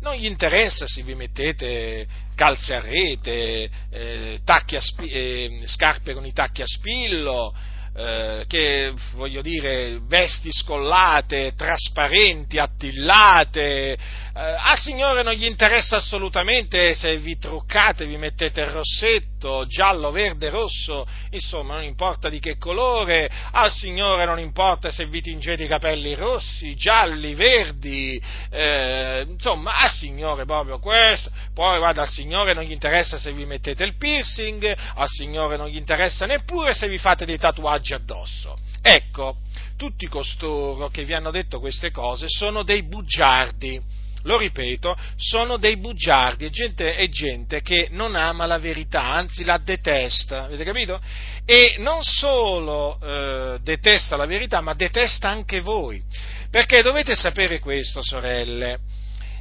[0.00, 6.26] non gli interessa se vi mettete calze a rete, eh, a spi- eh, scarpe con
[6.26, 7.54] i tacchi a spillo,
[7.96, 13.96] eh, che voglio dire, vesti scollate, trasparenti, attillate.
[14.38, 20.10] Eh, al Signore non gli interessa assolutamente se vi truccate, vi mettete il rossetto, giallo,
[20.10, 23.30] verde, rosso, insomma, non importa di che colore.
[23.52, 29.90] Al Signore non importa se vi tingete i capelli rossi, gialli, verdi, eh, insomma, al
[29.90, 31.30] Signore proprio questo.
[31.54, 35.68] Poi guarda, al Signore non gli interessa se vi mettete il piercing, al Signore non
[35.68, 38.58] gli interessa neppure se vi fate dei tatuaggi addosso.
[38.82, 39.38] Ecco,
[39.78, 43.95] tutti costoro che vi hanno detto queste cose sono dei bugiardi.
[44.26, 49.44] Lo ripeto, sono dei bugiardi, è gente, è gente che non ama la verità, anzi
[49.44, 51.00] la detesta, avete capito?
[51.44, 56.02] E non solo eh, detesta la verità, ma detesta anche voi.
[56.50, 58.80] Perché dovete sapere questo, sorelle,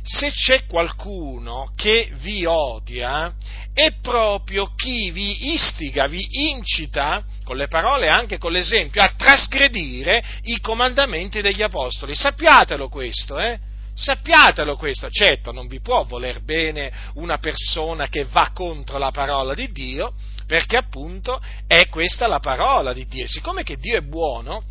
[0.04, 3.34] se c'è qualcuno che vi odia,
[3.74, 9.14] è proprio chi vi istiga, vi incita, con le parole e anche con l'esempio, a
[9.18, 12.14] trasgredire i comandamenti degli apostoli.
[12.14, 13.74] Sappiatelo questo, eh?
[13.98, 19.54] Sappiatelo questo, certo non vi può voler bene una persona che va contro la parola
[19.54, 20.14] di Dio,
[20.46, 23.26] perché appunto è questa la parola di Dio.
[23.26, 24.64] Siccome che Dio è buono,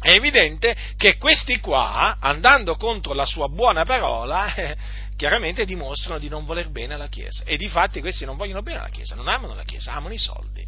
[0.00, 4.76] è evidente che questi qua, andando contro la sua buona parola, eh,
[5.16, 7.44] chiaramente dimostrano di non voler bene alla Chiesa.
[7.44, 10.18] E di fatti questi non vogliono bene alla Chiesa, non amano la Chiesa, amano i
[10.18, 10.67] soldi.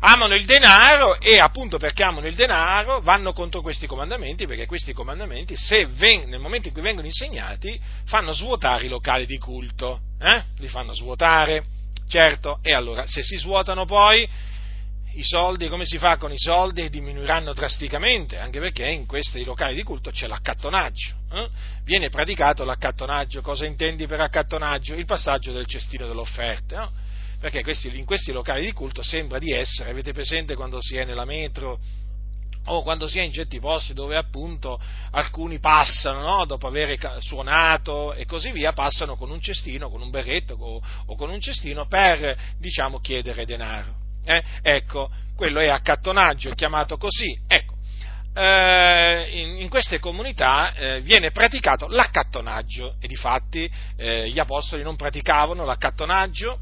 [0.00, 4.92] Amano il denaro e appunto perché amano il denaro vanno contro questi comandamenti, perché questi
[4.92, 5.54] comandamenti,
[5.96, 10.00] ven- nel momento in cui vengono insegnati, fanno svuotare i locali di culto.
[10.20, 10.42] Eh?
[10.58, 11.64] Li fanno svuotare,
[12.08, 14.28] certo, e allora se si svuotano poi
[15.18, 16.88] i soldi, come si fa con i soldi?
[16.88, 21.14] Diminuiranno drasticamente, anche perché in questi locali di culto c'è l'accattonaggio.
[21.32, 21.48] Eh?
[21.82, 23.40] Viene praticato l'accattonaggio.
[23.40, 24.94] Cosa intendi per accattonaggio?
[24.94, 26.76] Il passaggio del cestino delle offerte.
[26.76, 26.92] No?
[27.40, 31.04] Perché questi, in questi locali di culto sembra di essere, avete presente quando si è
[31.04, 31.78] nella metro
[32.70, 34.78] o quando si è in certi posti dove appunto
[35.12, 36.44] alcuni passano, no?
[36.44, 41.16] dopo aver suonato e così via, passano con un cestino, con un berretto o, o
[41.16, 43.94] con un cestino per, diciamo, chiedere denaro.
[44.24, 44.42] Eh?
[44.60, 47.38] Ecco, quello è accattonaggio, è chiamato così.
[47.46, 47.76] Ecco,
[48.34, 55.64] eh, in, queste comunità eh, viene praticato l'accattonaggio e difatti eh, gli apostoli non praticavano
[55.64, 56.60] l'accattonaggio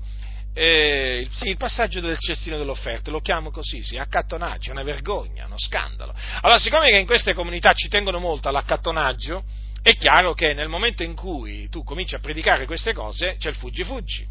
[0.59, 5.45] eh, sì, il passaggio del cestino dell'offerta, lo chiamo così, sì, accattonaggio, è una vergogna,
[5.45, 6.15] uno scandalo.
[6.41, 9.45] Allora, siccome che in queste comunità ci tengono molto all'accattonaggio,
[9.83, 13.55] è chiaro che nel momento in cui tu cominci a predicare queste cose, c'è il
[13.57, 14.27] fuggi-fuggi.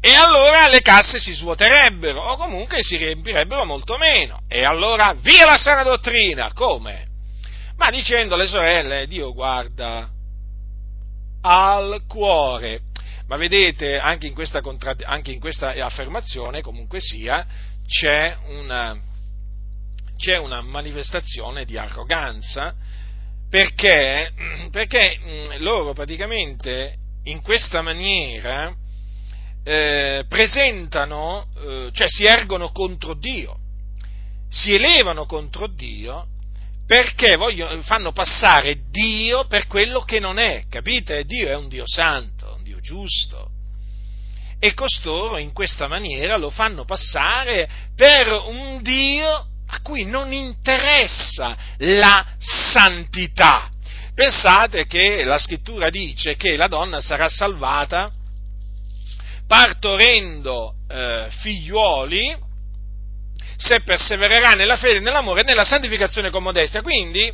[0.00, 4.42] E allora le casse si svuoterebbero, o comunque si riempirebbero molto meno.
[4.46, 6.52] E allora, via la sana dottrina!
[6.52, 7.04] Come?
[7.76, 10.08] Ma dicendo alle sorelle, Dio guarda
[11.40, 12.82] al cuore
[13.28, 17.46] ma vedete, anche in questa, contrad- anche in questa affermazione, comunque sia,
[17.86, 18.98] c'è una,
[20.16, 22.74] c'è una manifestazione di arroganza
[23.50, 24.32] perché,
[24.70, 28.74] perché mm, loro praticamente in questa maniera
[29.62, 33.58] eh, presentano, eh, cioè si ergono contro Dio,
[34.48, 36.28] si elevano contro Dio
[36.86, 41.24] perché vogliono, fanno passare Dio per quello che non è, capite?
[41.24, 42.37] Dio è un Dio santo
[42.80, 43.50] giusto.
[44.60, 51.56] E costoro in questa maniera lo fanno passare per un Dio a cui non interessa
[51.78, 53.70] la santità.
[54.14, 58.10] Pensate che la scrittura dice che la donna sarà salvata
[59.46, 62.36] partorendo eh, figliuoli
[63.56, 66.82] se persevererà nella fede, nell'amore e nella santificazione con modestia.
[66.82, 67.32] Quindi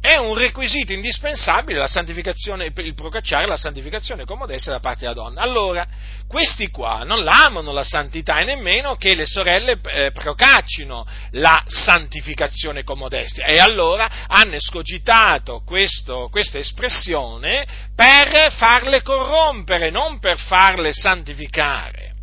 [0.00, 5.12] è un requisito indispensabile la santificazione, il procacciare la santificazione con modestia da parte della
[5.12, 5.42] donna.
[5.42, 5.86] Allora,
[6.26, 12.82] questi qua non l'amano la santità e nemmeno che le sorelle eh, procaccino la santificazione
[12.82, 20.94] con modestia e allora hanno escogitato questo, questa espressione per farle corrompere, non per farle
[20.94, 22.14] santificare.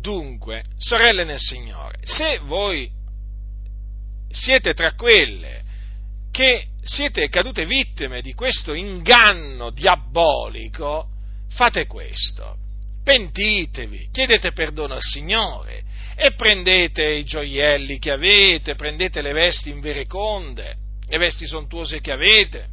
[0.00, 2.90] Dunque, sorelle nel Signore, se voi
[4.30, 5.57] siete tra quelle
[6.38, 11.08] che siete cadute vittime di questo inganno diabolico,
[11.50, 12.54] fate questo.
[13.02, 15.82] Pentitevi, chiedete perdono al Signore
[16.14, 20.76] e prendete i gioielli che avete, prendete le vesti invereconde,
[21.08, 22.68] le vesti sontuose che avete,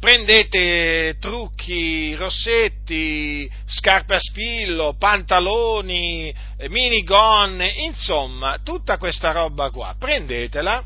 [0.00, 6.34] prendete trucchi, rossetti, scarpe a spillo, pantaloni,
[6.70, 10.84] minigonne, insomma, tutta questa roba qua, prendetela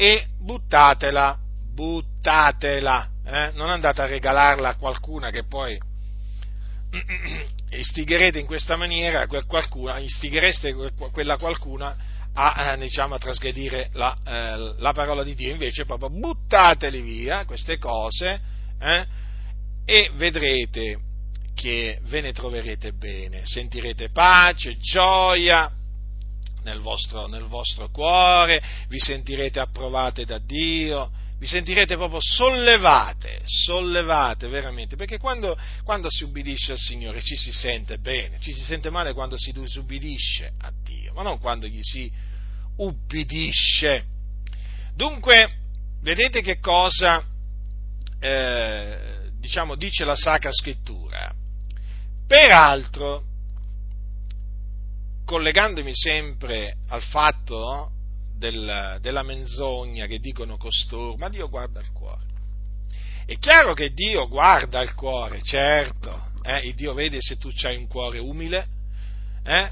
[0.00, 1.38] e buttatela,
[1.74, 3.50] buttatela, eh?
[3.52, 5.78] non andate a regalarla a qualcuna che poi
[7.68, 10.74] istigherete in questa maniera qualcuna, istighereste
[11.12, 11.94] quella qualcuna
[12.32, 17.44] a, eh, diciamo, a trasgredire la, eh, la, parola di Dio, invece proprio buttateli via
[17.44, 18.40] queste cose
[18.80, 19.06] eh,
[19.84, 20.98] e vedrete
[21.54, 25.70] che ve ne troverete bene, sentirete pace, gioia,
[26.62, 34.48] nel vostro, nel vostro cuore, vi sentirete approvate da Dio, vi sentirete proprio sollevate, sollevate
[34.48, 38.90] veramente, perché quando, quando, si ubbidisce al Signore ci si sente bene, ci si sente
[38.90, 42.12] male quando si disubbidisce a Dio, ma non quando gli si
[42.76, 44.04] ubbidisce.
[44.94, 45.54] Dunque,
[46.02, 47.24] vedete che cosa
[48.20, 51.32] eh, diciamo, dice la Sacra Scrittura?
[52.26, 53.24] Peraltro,
[55.30, 57.92] collegandomi sempre al fatto
[58.36, 62.24] del, della menzogna che dicono costoro, ma Dio guarda il cuore.
[63.26, 66.66] È chiaro che Dio guarda il cuore, certo, eh?
[66.66, 68.66] il Dio vede se tu hai un cuore umile,
[69.44, 69.70] eh?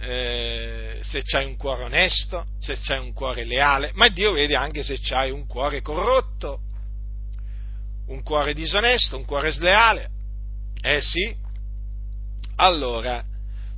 [0.00, 4.82] Eh, se hai un cuore onesto, se hai un cuore leale, ma Dio vede anche
[4.82, 6.58] se hai un cuore corrotto,
[8.08, 10.10] un cuore disonesto, un cuore sleale.
[10.82, 11.36] Eh sì.
[12.56, 13.24] Allora,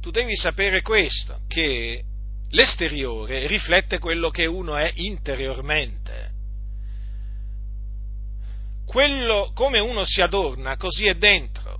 [0.01, 2.03] tu devi sapere questo, che
[2.51, 6.29] l'esteriore riflette quello che uno è interiormente.
[8.87, 11.79] Quello, come uno si adorna, così è dentro.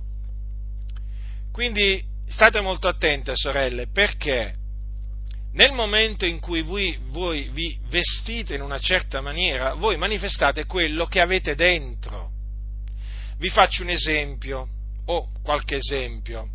[1.51, 4.53] Quindi state molto attente, sorelle, perché
[5.53, 11.07] nel momento in cui voi, voi vi vestite in una certa maniera, voi manifestate quello
[11.07, 12.29] che avete dentro.
[13.37, 14.69] Vi faccio un esempio,
[15.05, 16.47] o qualche esempio.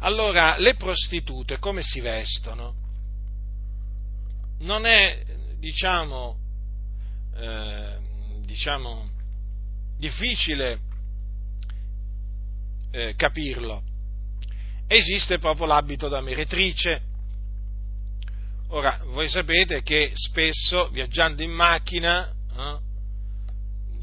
[0.00, 2.74] Allora, le prostitute come si vestono?
[4.60, 5.24] Non è,
[5.58, 6.36] diciamo,
[7.34, 7.98] eh,
[8.44, 9.10] diciamo
[9.96, 10.80] difficile
[12.90, 13.82] eh, capirlo.
[14.86, 17.02] Esiste proprio l'abito da meretrice,
[18.70, 22.78] Ora, voi sapete che spesso viaggiando in macchina, eh,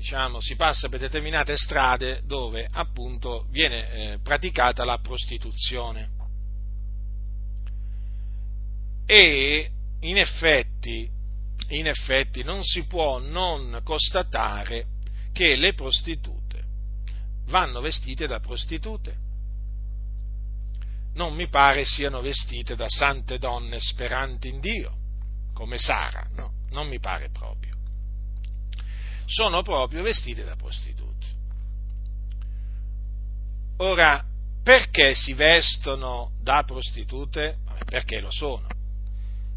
[0.05, 6.11] diciamo, si passa per determinate strade dove appunto viene eh, praticata la prostituzione.
[9.07, 11.09] E in effetti,
[11.69, 14.85] in effetti non si può non constatare
[15.33, 16.63] che le prostitute
[17.47, 19.23] vanno vestite da prostitute
[21.13, 24.97] non mi pare siano vestite da sante donne speranti in Dio,
[25.53, 27.74] come Sara, no, non mi pare proprio.
[29.25, 31.25] Sono proprio vestite da prostitute.
[33.77, 34.23] Ora,
[34.63, 37.57] perché si vestono da prostitute?
[37.85, 38.67] Perché lo sono.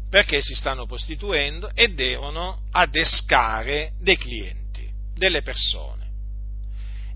[0.09, 6.07] Perché si stanno prostituendo e devono adescare dei clienti, delle persone.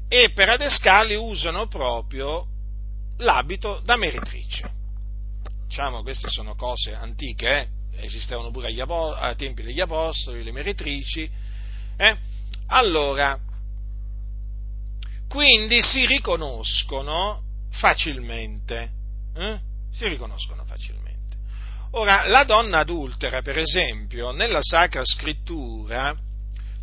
[0.08, 2.48] E per adescarli usano proprio
[3.18, 4.72] l'abito da meretrice.
[5.68, 8.06] Diciamo, queste sono cose antiche, eh?
[8.06, 11.30] esistevano pure ai tempi degli apostoli, le meretrici.
[11.98, 12.18] Eh?
[12.74, 13.40] Allora,
[15.28, 18.90] quindi si riconoscono facilmente.
[19.36, 19.60] Eh?
[19.92, 21.38] Si riconoscono facilmente.
[21.92, 26.16] Ora, la donna adultera, per esempio, nella Sacra Scrittura,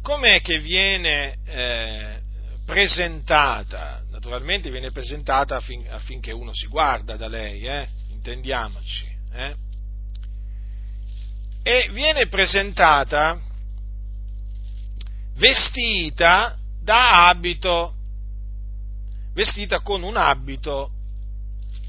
[0.00, 2.20] com'è che viene eh,
[2.64, 7.88] presentata naturalmente viene presentata affin, affinché uno si guarda da lei, eh?
[8.10, 9.06] intendiamoci.
[9.32, 9.54] Eh?
[11.62, 13.40] E viene presentata
[15.40, 17.94] vestita da abito,
[19.32, 20.92] vestita con un abito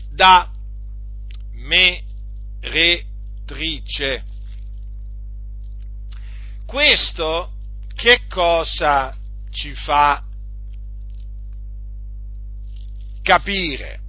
[0.10, 0.50] da
[2.62, 3.04] meretrice.
[6.66, 7.52] Questo
[7.94, 9.14] che cosa
[9.52, 10.24] ci fa
[13.22, 14.00] capire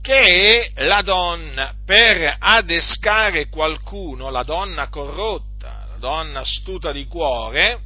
[0.00, 7.85] che la donna per adescare qualcuno, la donna corrotta, la donna astuta di cuore,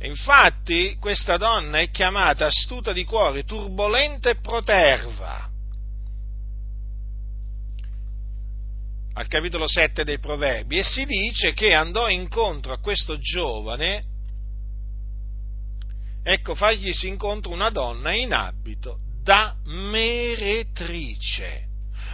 [0.03, 5.51] Infatti questa donna è chiamata astuta di cuore, turbolenta e proterva.
[9.14, 14.05] Al capitolo 7 dei Proverbi e si dice che andò incontro a questo giovane,
[16.23, 21.66] ecco, faglisi incontro una donna in abito da meretrice.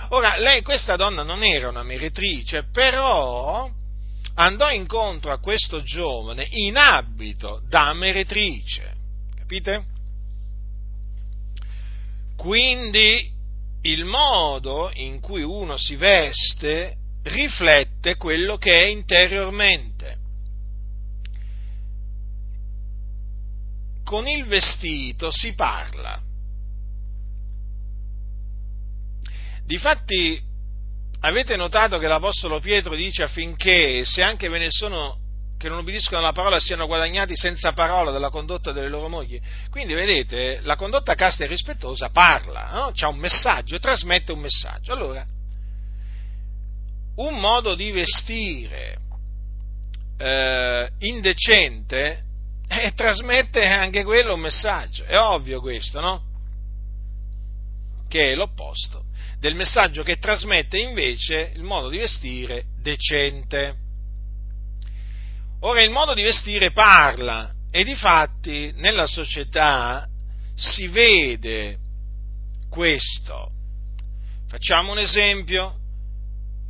[0.09, 3.71] Ora, lei, questa donna non era una meretrice, però
[4.35, 8.97] andò incontro a questo giovane in abito da meretrice.
[9.37, 9.85] Capite?
[12.37, 13.31] Quindi
[13.83, 20.19] il modo in cui uno si veste riflette quello che è interiormente.
[24.03, 26.33] Con il vestito si parla.
[29.67, 30.53] Difatti
[31.25, 35.23] Avete notato che l'Apostolo Pietro dice affinché se anche ve ne sono
[35.57, 39.41] che non obbediscono alla parola siano guadagnati senza parola dalla condotta delle loro mogli.
[39.71, 42.93] Quindi vedete, la condotta casta e rispettosa parla, no?
[42.95, 44.93] ha un messaggio, trasmette un messaggio.
[44.93, 45.25] Allora,
[47.17, 48.99] un modo di vestire
[50.19, 52.23] eh, indecente
[52.69, 55.05] eh, trasmette anche quello un messaggio.
[55.05, 56.23] È ovvio questo, no?
[58.07, 59.05] Che è l'opposto
[59.45, 63.77] del messaggio che trasmette invece il modo di vestire decente.
[65.61, 70.09] Ora il modo di vestire parla e di fatti nella società
[70.55, 71.77] si vede
[72.71, 73.51] questo.
[74.49, 75.75] Facciamo un esempio.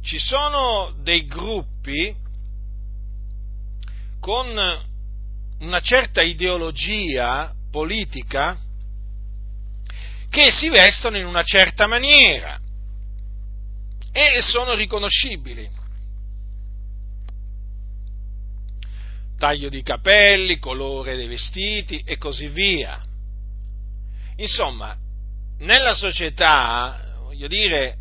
[0.03, 2.13] Ci sono dei gruppi
[4.19, 4.49] con
[5.61, 8.59] una certa ideologia politica
[10.29, 12.63] che si vestono in una certa maniera
[14.17, 15.69] e sono riconoscibili.
[19.37, 23.05] Taglio di capelli, colore dei vestiti e così via.
[24.37, 24.97] Insomma,
[25.59, 27.97] nella società, voglio dire,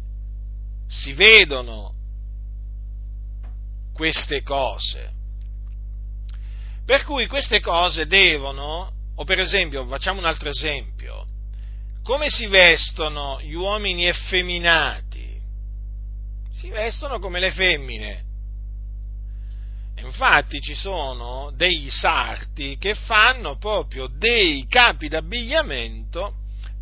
[0.87, 1.95] si vedono
[3.91, 5.11] queste cose.
[6.85, 11.25] Per cui queste cose devono, o per esempio, facciamo un altro esempio,
[12.03, 15.12] come si vestono gli uomini effeminati?
[16.53, 18.23] Si vestono come le femmine.
[19.97, 26.35] Infatti ci sono degli sarti che fanno proprio dei capi d'abbigliamento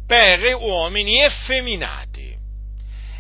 [0.06, 2.38] per uomini effeminati.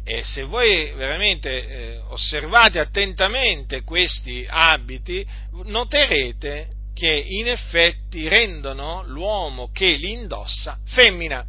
[0.04, 5.26] E se voi veramente eh, osservate attentamente questi abiti,
[5.66, 11.45] noterete che in effetti rendono l'uomo che li indossa femmina.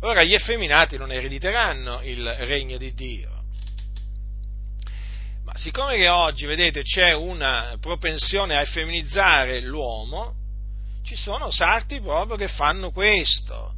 [0.00, 3.35] Ora gli effeminati non erediteranno il regno di Dio.
[5.56, 10.34] Siccome che oggi, vedete, c'è una propensione a effeminizzare l'uomo,
[11.02, 13.72] ci sono sarti proprio che fanno questo.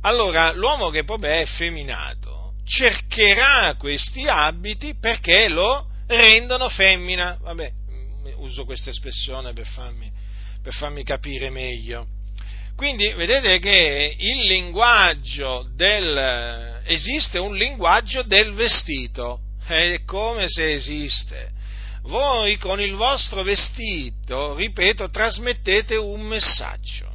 [0.00, 7.38] Allora, l'uomo che proprio è effeminato, cercherà questi abiti perché lo rendono femmina.
[7.40, 7.70] Vabbè,
[8.36, 10.10] uso questa espressione per farmi,
[10.62, 12.08] per farmi capire meglio.
[12.74, 21.52] Quindi vedete che il linguaggio del, esiste un linguaggio del vestito, è come se esiste.
[22.02, 27.12] Voi con il vostro vestito, ripeto, trasmettete un messaggio.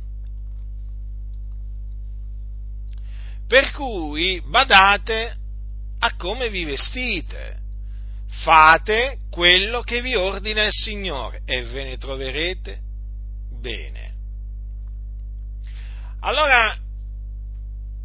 [3.48, 5.38] Per cui badate
[6.00, 7.58] a come vi vestite.
[8.44, 12.80] Fate quello che vi ordina il Signore e ve ne troverete
[13.60, 14.14] bene.
[16.22, 16.78] Allora,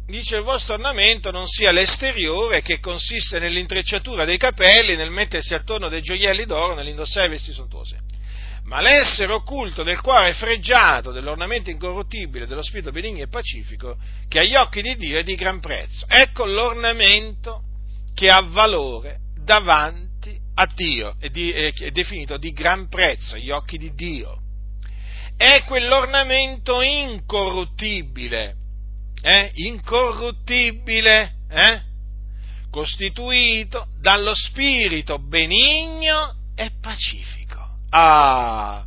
[0.05, 5.89] dice il vostro ornamento non sia l'esteriore che consiste nell'intrecciatura dei capelli, nel mettersi attorno
[5.89, 7.97] dei gioielli d'oro, nell'indossare vesti sontuose,
[8.65, 13.97] ma l'essere occulto del cuore fregiato dell'ornamento incorruttibile dello spirito benigno e pacifico,
[14.27, 16.05] che agli occhi di Dio è di gran prezzo.
[16.07, 17.61] Ecco l'ornamento
[18.13, 23.77] che ha valore davanti a Dio, è, di, è definito di gran prezzo agli occhi
[23.77, 24.39] di Dio.
[25.35, 28.55] È quell'ornamento incorruttibile,
[29.25, 29.51] eh?
[29.55, 31.81] incorruttibile, eh?
[32.69, 37.79] costituito dallo spirito benigno e pacifico.
[37.89, 38.85] Ah,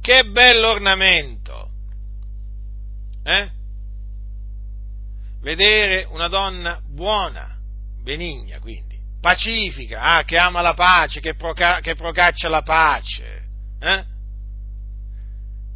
[0.00, 1.70] che bello ornamento!
[3.24, 3.50] Eh?
[5.40, 7.56] vedere una donna buona,
[8.00, 13.44] benigna quindi, pacifica, ah, che ama la pace, che, proca- che procaccia la pace.
[13.80, 14.04] Eh?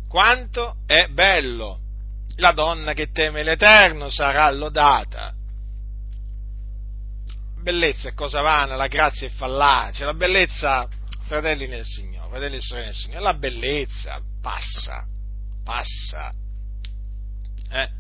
[0.09, 1.81] Quanto è bello!
[2.41, 5.35] La donna che teme l'Eterno sarà lodata.
[7.63, 10.89] Bellezza è cosa vana, la grazia è fallace, la bellezza,
[11.27, 15.07] fratelli nel Signore, fratelli e sorelle nel Signore, la bellezza passa,
[15.63, 16.33] passa.
[17.71, 17.99] Eh?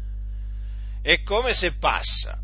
[1.03, 2.39] è come se passa.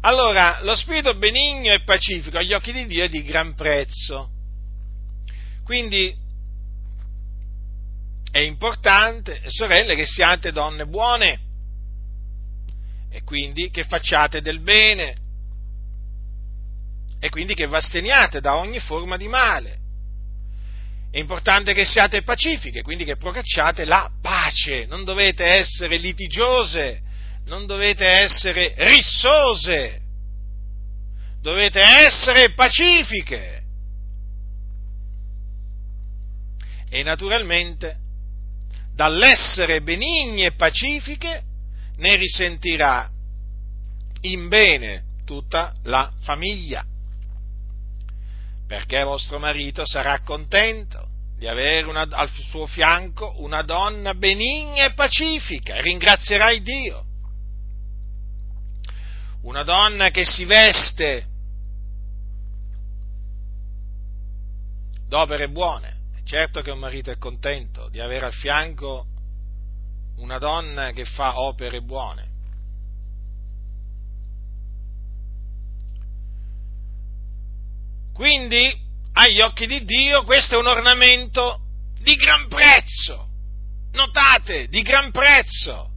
[0.00, 4.30] Allora, lo spirito benigno e pacifico agli occhi di Dio è di gran prezzo.
[5.64, 6.14] Quindi
[8.32, 11.40] è importante, sorelle, che siate donne buone
[13.10, 15.14] e quindi che facciate del bene
[17.20, 19.80] e quindi che vasteniate da ogni forma di male.
[21.10, 27.02] È importante che siate pacifiche, quindi che procacciate la pace, non dovete essere litigiose,
[27.44, 30.00] non dovete essere rissose,
[31.42, 33.62] dovete essere pacifiche.
[36.88, 38.00] E naturalmente
[38.94, 41.42] dall'essere benigne e pacifiche
[41.96, 43.10] ne risentirà
[44.22, 46.84] in bene tutta la famiglia,
[48.66, 54.94] perché vostro marito sarà contento di avere una, al suo fianco una donna benigna e
[54.94, 57.06] pacifica, ringrazierà il Dio
[59.42, 61.26] una donna che si veste
[65.08, 66.00] d'opere buone.
[66.32, 69.04] Certo che un marito è contento di avere al fianco
[70.16, 72.30] una donna che fa opere buone.
[78.14, 78.74] Quindi,
[79.12, 81.60] agli occhi di Dio, questo è un ornamento
[82.00, 83.28] di gran prezzo.
[83.92, 85.90] Notate, di gran prezzo.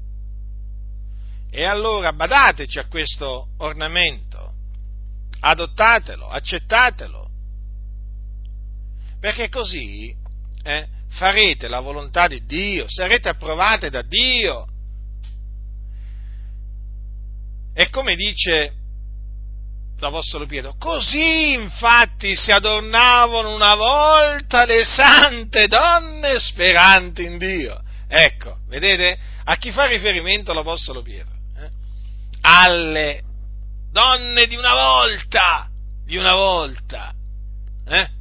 [1.50, 4.54] E allora badateci a questo ornamento,
[5.40, 7.30] adottatelo, accettatelo,
[9.22, 10.24] perché così
[10.66, 14.66] eh, farete la volontà di Dio, sarete approvate da Dio.
[17.74, 18.74] E come dice
[20.00, 27.82] l'Apostolo Pietro, così infatti si adornavano una volta le sante donne speranti in Dio.
[28.08, 31.34] Ecco, vedete a chi fa riferimento l'Apostolo Pietro?
[31.58, 31.70] Eh?
[32.42, 33.22] Alle
[33.92, 35.70] donne di una volta,
[36.04, 37.14] di una volta.
[37.88, 38.15] Eh?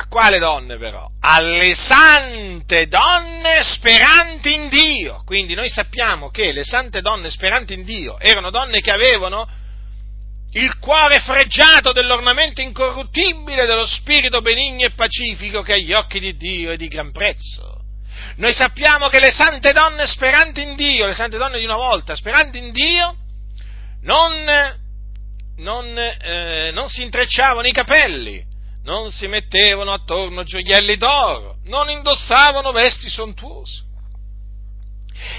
[0.00, 1.06] A quale donne però?
[1.20, 5.22] Alle sante donne speranti in Dio.
[5.26, 9.46] Quindi noi sappiamo che le sante donne speranti in Dio erano donne che avevano
[10.52, 16.70] il cuore fregiato dell'ornamento incorruttibile dello spirito benigno e pacifico che agli occhi di Dio
[16.70, 17.82] è di gran prezzo.
[18.36, 22.16] Noi sappiamo che le sante donne speranti in Dio, le sante donne di una volta
[22.16, 23.16] speranti in Dio,
[24.04, 24.32] non,
[25.58, 28.48] non, eh, non si intrecciavano i capelli,
[28.82, 33.88] non si mettevano attorno gioielli d'oro, non indossavano vesti sontuose.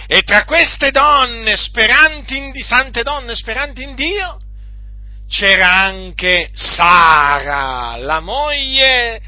[0.07, 4.39] E tra queste donne speranti in, sante donne speranti in Dio,
[5.27, 9.21] c'era anche Sara, la moglie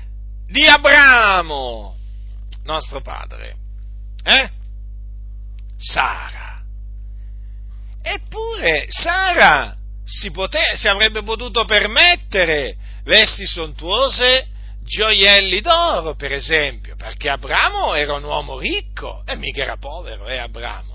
[0.48, 1.96] di Abramo,
[2.66, 3.56] nostro padre.
[4.24, 4.50] Eh?
[5.78, 6.62] Sara.
[8.04, 14.48] Eppure Sara si, pote- si avrebbe potuto permettere vesti sontuose,
[14.84, 20.38] gioielli d'oro, per esempio, perché Abramo era un uomo ricco e mica era povero, eh,
[20.38, 20.92] Abramo.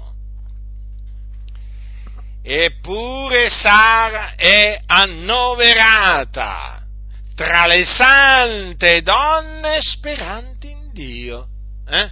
[2.42, 6.82] Eppure Sara è annoverata
[7.34, 11.48] tra le sante donne speranti in Dio.
[11.86, 12.10] Eh?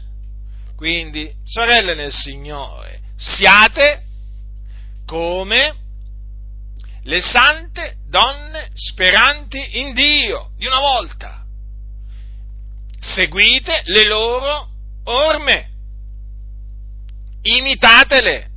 [0.76, 4.02] Quindi, sorelle nel Signore, siate
[5.06, 5.85] come
[7.06, 11.44] le sante donne speranti in Dio di una volta.
[12.98, 14.68] Seguite le loro
[15.04, 15.70] orme,
[17.42, 18.50] imitatele,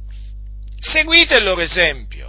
[0.80, 2.28] seguite il loro esempio.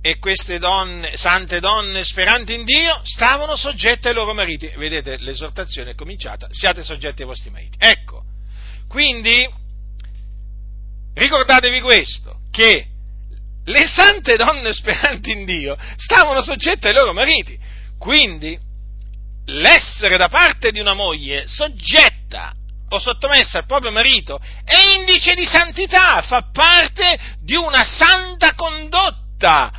[0.00, 4.72] E queste donne, sante donne speranti in Dio, stavano soggette ai loro mariti.
[4.76, 7.76] Vedete, l'esortazione è cominciata, siate soggetti ai vostri mariti.
[7.78, 8.22] Ecco,
[8.86, 9.66] quindi
[11.18, 12.86] ricordatevi questo, che
[13.64, 17.58] le sante donne speranti in Dio stavano soggette ai loro mariti.
[17.98, 18.58] Quindi
[19.46, 22.52] l'essere da parte di una moglie soggetta
[22.90, 29.72] o sottomessa al proprio marito è indice di santità, fa parte di una santa condotta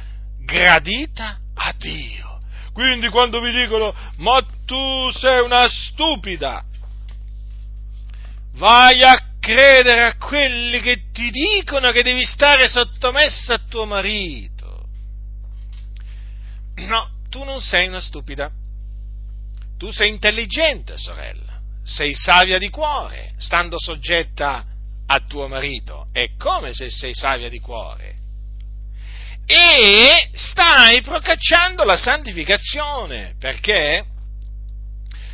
[0.43, 2.41] gradita a Dio.
[2.73, 6.63] Quindi quando vi dicono ma tu sei una stupida,
[8.53, 14.87] vai a credere a quelli che ti dicono che devi stare sottomessa a tuo marito.
[16.75, 18.51] No, tu non sei una stupida.
[19.77, 21.59] Tu sei intelligente, sorella.
[21.83, 24.65] Sei savia di cuore, stando soggetta
[25.07, 26.09] a tuo marito.
[26.11, 28.17] È come se sei savia di cuore.
[29.47, 34.05] E stai procacciando la santificazione, perché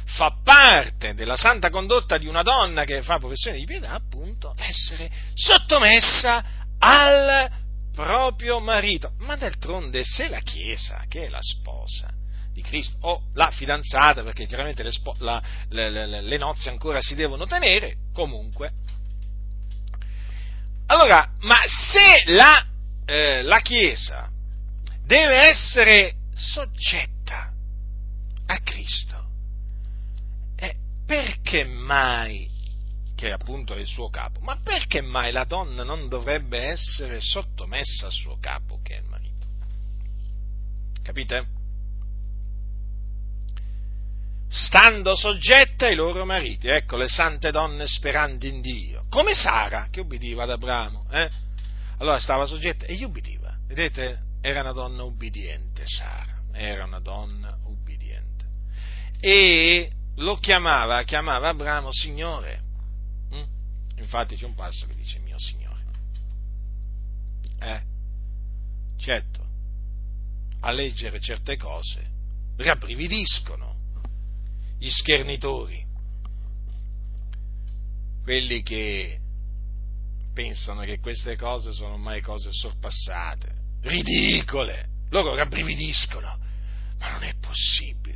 [0.05, 5.09] fa parte della santa condotta di una donna che fa professione di pietà, appunto, essere
[5.33, 6.43] sottomessa
[6.79, 7.49] al
[7.93, 9.13] proprio marito.
[9.19, 12.09] Ma d'altronde, se la Chiesa, che è la sposa
[12.53, 17.01] di Cristo, o la fidanzata, perché chiaramente le, spo- la, le, le, le nozze ancora
[17.01, 18.71] si devono tenere, comunque.
[20.87, 22.65] Allora, ma se la,
[23.05, 24.29] eh, la Chiesa
[25.03, 27.51] deve essere soggetta
[28.47, 29.14] a Cristo,
[31.05, 32.49] perché mai,
[33.15, 38.07] che appunto è il suo capo, ma perché mai la donna non dovrebbe essere sottomessa
[38.07, 39.45] al suo capo che è il marito?
[41.03, 41.47] Capite?
[44.47, 49.99] Stando soggette ai loro mariti, ecco le sante donne speranti in Dio, come Sara che
[50.01, 51.29] ubbidiva ad Abramo, eh?
[51.97, 54.23] Allora stava soggetta e gli ubbidiva, vedete?
[54.41, 58.45] Era una donna ubbidiente Sara, era una donna ubbidiente.
[59.19, 62.63] E lo chiamava, chiamava Abramo Signore.
[63.33, 63.43] Mm?
[63.97, 65.83] Infatti c'è un passo che dice mio Signore.
[67.59, 67.81] Eh?
[68.97, 69.45] Certo,
[70.61, 72.13] a leggere certe cose
[72.57, 73.75] rabbrividiscono
[74.77, 75.83] gli schernitori,
[78.23, 79.19] quelli che
[80.33, 86.39] pensano che queste cose sono ormai cose sorpassate, ridicole, loro rabbrividiscono,
[86.99, 88.14] ma non è possibile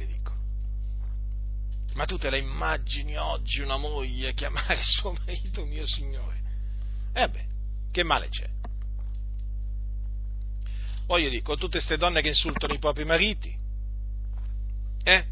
[2.00, 6.38] ma tu te la immagini oggi una moglie chiamare suo marito mio signore?
[7.12, 7.46] Eh beh,
[7.92, 8.48] che male c'è?
[11.08, 13.54] voglio dire, con tutte queste donne che insultano i propri mariti?
[15.04, 15.26] Eh?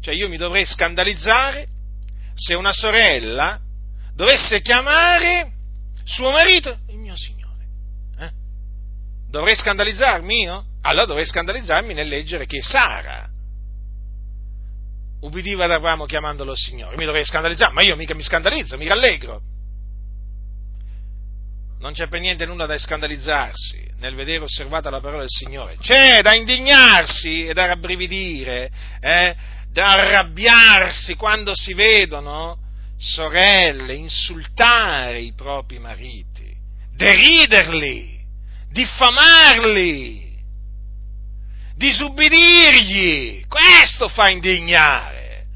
[0.00, 1.66] Cioè io mi dovrei scandalizzare
[2.34, 3.58] se una sorella
[4.14, 5.50] dovesse chiamare
[6.04, 7.64] suo marito il mio signore.
[8.18, 8.30] Eh?
[9.28, 10.64] Dovrei scandalizzarmi io?
[10.82, 13.29] Allora dovrei scandalizzarmi nel leggere che Sara
[15.20, 16.96] ubbidiva ad Abramo chiamandolo Signore.
[16.96, 19.40] Mi dovrei scandalizzare, ma io mica mi scandalizzo, mi rallegro.
[21.80, 25.76] Non c'è per niente nulla da scandalizzarsi nel vedere osservata la parola del Signore.
[25.80, 29.34] C'è da indignarsi e da rabbrividire, eh,
[29.70, 32.58] da arrabbiarsi quando si vedono
[32.98, 36.54] sorelle insultare i propri mariti,
[36.94, 38.18] deriderli,
[38.70, 40.29] diffamarli
[41.80, 43.46] disubbidirgli.
[43.48, 45.46] Questo fa indignare.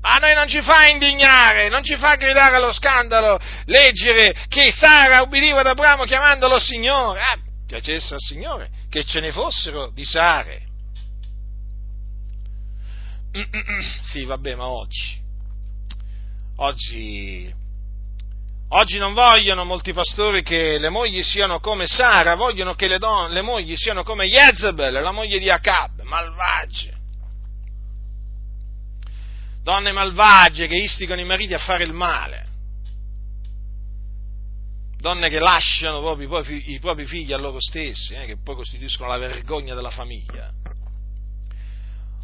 [0.00, 5.22] A noi non ci fa indignare, non ci fa gridare allo scandalo, leggere che Sara
[5.22, 7.20] ubbidiva ad Abramo chiamandolo Signore.
[7.20, 10.62] Ah, piacesse al Signore che ce ne fossero di Sare.
[14.02, 15.20] Sì, vabbè, ma oggi,
[16.56, 17.52] oggi
[18.68, 23.30] Oggi non vogliono molti pastori che le mogli siano come Sara, vogliono che le, don-
[23.30, 26.92] le mogli siano come Jezebel, la moglie di Acab, malvagie.
[29.62, 32.46] Donne malvagie che istigano i mariti a fare il male.
[34.98, 38.56] Donne che lasciano proprio i propri, i propri figli a loro stessi, eh, che poi
[38.56, 40.50] costituiscono la vergogna della famiglia.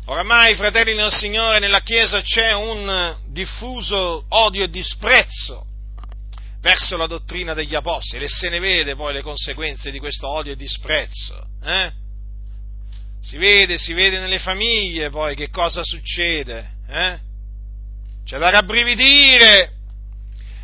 [0.07, 5.66] Oramai, fratelli nel Signore, nella Chiesa c'è un diffuso odio e disprezzo
[6.61, 10.52] verso la dottrina degli apostoli e se ne vede poi le conseguenze di questo odio
[10.52, 11.46] e disprezzo.
[11.62, 11.92] Eh?
[13.22, 16.70] Si vede, si vede nelle famiglie poi che cosa succede.
[16.88, 17.18] Eh?
[18.24, 19.72] C'è da rabbrividire.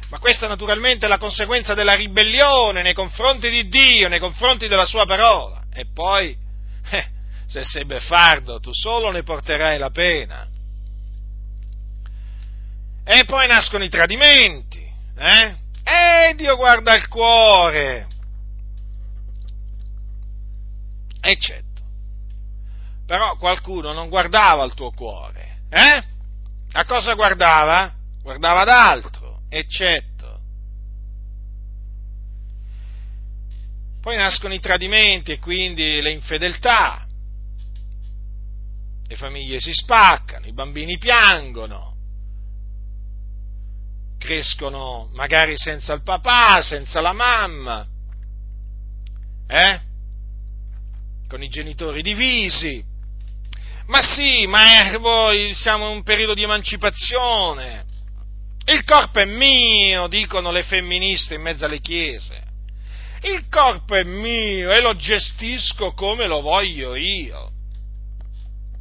[0.08, 4.86] Ma questa naturalmente è la conseguenza della ribellione nei confronti di Dio, nei confronti della
[4.86, 5.64] sua parola.
[5.72, 6.36] E poi,
[6.90, 7.06] eh,
[7.46, 10.46] se sei beffardo, tu solo ne porterai la pena.
[13.04, 14.84] E poi nascono i tradimenti,
[15.18, 15.56] eh?
[15.88, 18.08] E Dio guarda il cuore.
[21.20, 21.82] E certo.
[23.06, 25.60] Però qualcuno non guardava il tuo cuore.
[25.70, 26.04] Eh?
[26.72, 27.94] A cosa guardava?
[28.20, 29.42] Guardava ad altro.
[29.48, 30.40] Eccetto.
[34.00, 37.06] Poi nascono i tradimenti e quindi le infedeltà.
[39.06, 41.85] Le famiglie si spaccano, i bambini piangono
[44.26, 47.86] crescono magari senza il papà, senza la mamma,
[49.46, 49.80] eh?
[51.28, 52.84] con i genitori divisi.
[53.86, 57.84] Ma sì, ma voi siamo in un periodo di emancipazione.
[58.64, 62.42] Il corpo è mio, dicono le femministe in mezzo alle chiese.
[63.22, 67.52] Il corpo è mio e lo gestisco come lo voglio io.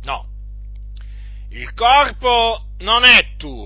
[0.04, 0.28] No,
[1.52, 3.65] il corpo non è tuo,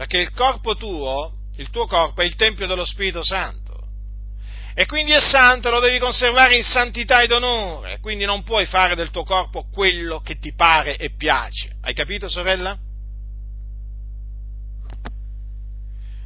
[0.00, 3.88] perché il corpo tuo, il tuo corpo è il Tempio dello Spirito Santo.
[4.72, 8.94] E quindi è santo, lo devi conservare in santità ed onore, quindi non puoi fare
[8.94, 11.76] del tuo corpo quello che ti pare e piace.
[11.82, 12.78] Hai capito, sorella?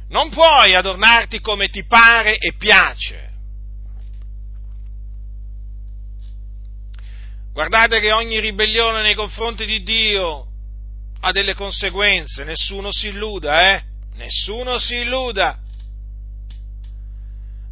[0.07, 3.29] Non puoi adornarti come ti pare e piace.
[7.51, 10.53] Guardate che ogni ribellione nei confronti di Dio
[11.25, 13.83] ha delle conseguenze, nessuno si illuda, eh?
[14.13, 15.57] Nessuno si illuda.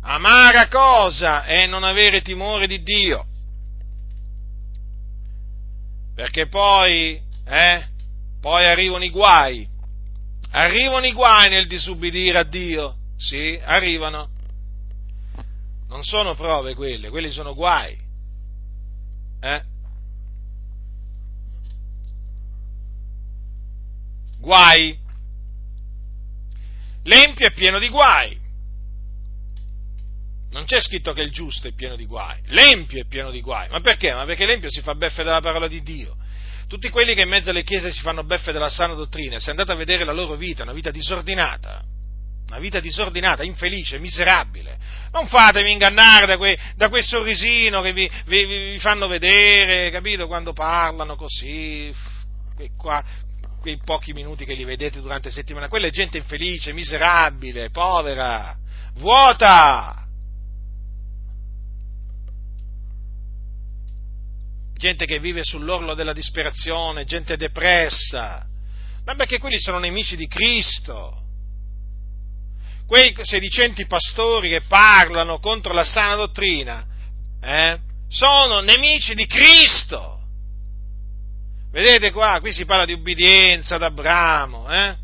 [0.02, 3.28] Amara cosa è non avere timore di Dio.
[6.16, 7.88] Perché poi, eh?
[8.42, 9.68] Poi arrivano i guai.
[10.50, 12.96] Arrivano i guai nel disubbidire a Dio.
[13.18, 14.32] Sì, arrivano.
[15.90, 17.96] Non sono prove quelle, quelli sono guai.
[19.42, 19.64] Eh?
[24.44, 25.00] Guai.
[27.04, 28.42] L'empio è pieno di guai.
[30.52, 33.70] Non c'è scritto che il giusto è pieno di guai, l'empio è pieno di guai.
[33.70, 34.14] Ma perché?
[34.14, 36.16] Ma perché l'empio si fa beffe della parola di Dio.
[36.68, 39.72] Tutti quelli che in mezzo alle chiese si fanno beffe della sana dottrina, se andate
[39.72, 41.84] a vedere la loro vita, una vita disordinata,
[42.48, 44.78] una vita disordinata, infelice, miserabile.
[45.12, 50.28] Non fatevi ingannare da, que, da quel sorrisino che vi, vi, vi, fanno vedere, capito,
[50.28, 51.92] quando parlano così,
[52.78, 53.04] qua,
[53.64, 58.54] quei pochi minuti che li vedete durante la settimana, quella è gente infelice, miserabile, povera,
[58.96, 60.06] vuota.
[64.74, 68.46] Gente che vive sull'orlo della disperazione, gente depressa,
[69.06, 71.22] ma perché quelli sono nemici di Cristo.
[72.86, 76.86] Quei sedicenti pastori che parlano contro la sana dottrina
[77.42, 80.13] eh, sono nemici di Cristo.
[81.74, 84.96] Vedete qua, qui si parla di ubbidienza ad Abramo, eh?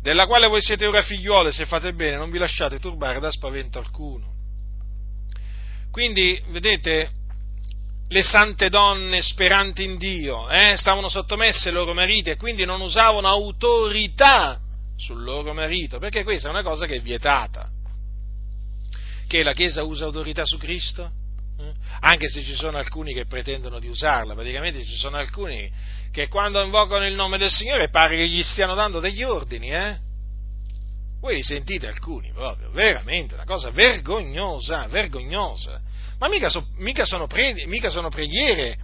[0.00, 3.80] della quale voi siete ora figliuole, se fate bene, non vi lasciate turbare da spavento
[3.80, 4.32] alcuno.
[5.90, 7.10] Quindi, vedete,
[8.06, 12.80] le sante donne speranti in Dio eh, stavano sottomesse ai loro mariti e quindi non
[12.82, 14.60] usavano autorità
[14.96, 17.68] sul loro marito, perché questa è una cosa che è vietata.
[19.26, 21.24] Che la Chiesa usa autorità su Cristo?
[21.58, 21.72] Eh?
[22.00, 25.70] Anche se ci sono alcuni che pretendono di usarla, praticamente ci sono alcuni
[26.12, 29.98] che quando invocano il nome del Signore pare che gli stiano dando degli ordini, eh?
[31.20, 35.80] Voi li sentite alcuni proprio, veramente, una cosa vergognosa, vergognosa.
[36.18, 38.78] Ma mica, so, mica, sono, pre, mica sono preghiere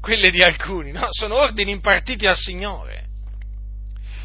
[0.00, 1.08] quelle di alcuni, no?
[1.10, 3.03] Sono ordini impartiti al Signore.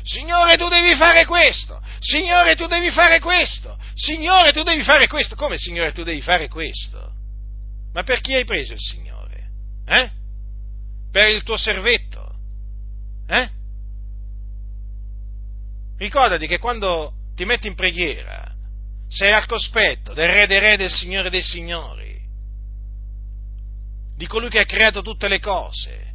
[0.09, 1.79] Signore, tu devi fare questo.
[1.99, 3.77] Signore, tu devi fare questo.
[3.93, 5.35] Signore, tu devi fare questo.
[5.35, 7.13] Come, Signore, tu devi fare questo?
[7.93, 9.49] Ma per chi hai preso il Signore?
[9.85, 10.09] Eh?
[11.11, 12.33] Per il tuo servetto?
[13.27, 13.49] Eh?
[15.99, 18.51] Ricordati che quando ti metti in preghiera
[19.09, 22.19] sei al cospetto del Re dei Re, del Signore dei Signori,
[24.15, 26.08] di colui che ha creato tutte le cose,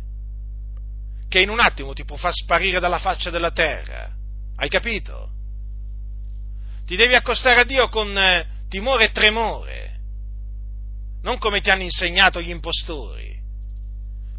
[1.34, 4.08] che in un attimo ti può far sparire dalla faccia della terra.
[4.56, 5.30] Hai capito?
[6.86, 9.98] Ti devi accostare a Dio con eh, timore e tremore,
[11.22, 13.36] non come ti hanno insegnato gli impostori.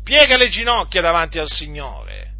[0.05, 2.31] Piega le ginocchia davanti al Signore,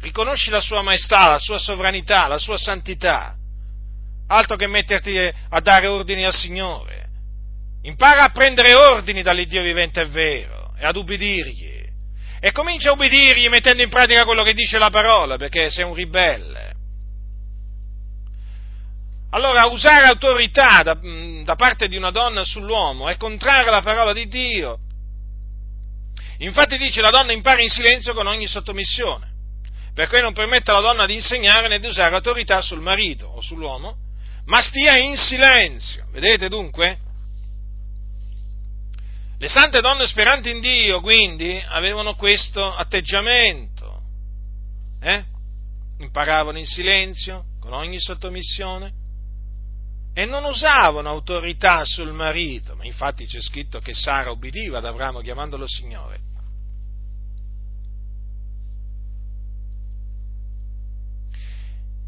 [0.00, 3.36] riconosci la sua maestà, la sua sovranità, la sua santità
[4.28, 7.10] altro che metterti a dare ordini al Signore.
[7.82, 11.71] Impara a prendere ordini dall'Iddio vivente e vero e ad ubbidirgli.
[12.44, 15.94] E comincia a ubbidirgli mettendo in pratica quello che dice la parola, perché sei un
[15.94, 16.74] ribelle.
[19.30, 20.98] Allora, usare autorità da,
[21.44, 24.80] da parte di una donna sull'uomo è contrario alla parola di Dio.
[26.38, 29.30] Infatti dice la donna impara in silenzio con ogni sottomissione,
[29.94, 33.96] perché non permette alla donna di insegnare né di usare autorità sul marito o sull'uomo,
[34.46, 36.08] ma stia in silenzio.
[36.10, 36.98] Vedete dunque?
[39.42, 44.00] Le sante donne speranti in Dio, quindi, avevano questo atteggiamento.
[45.00, 45.24] Eh?
[45.98, 48.92] Imparavano in silenzio, con ogni sottomissione,
[50.14, 55.18] e non usavano autorità sul marito, ma infatti c'è scritto che Sara ubbidiva ad Abramo
[55.18, 56.20] chiamandolo Signore.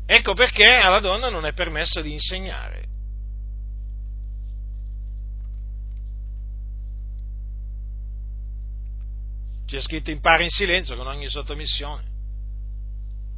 [0.07, 2.84] Ecco perché alla donna non è permesso di insegnare.
[9.67, 12.05] C'è scritto impara in silenzio con ogni sottomissione.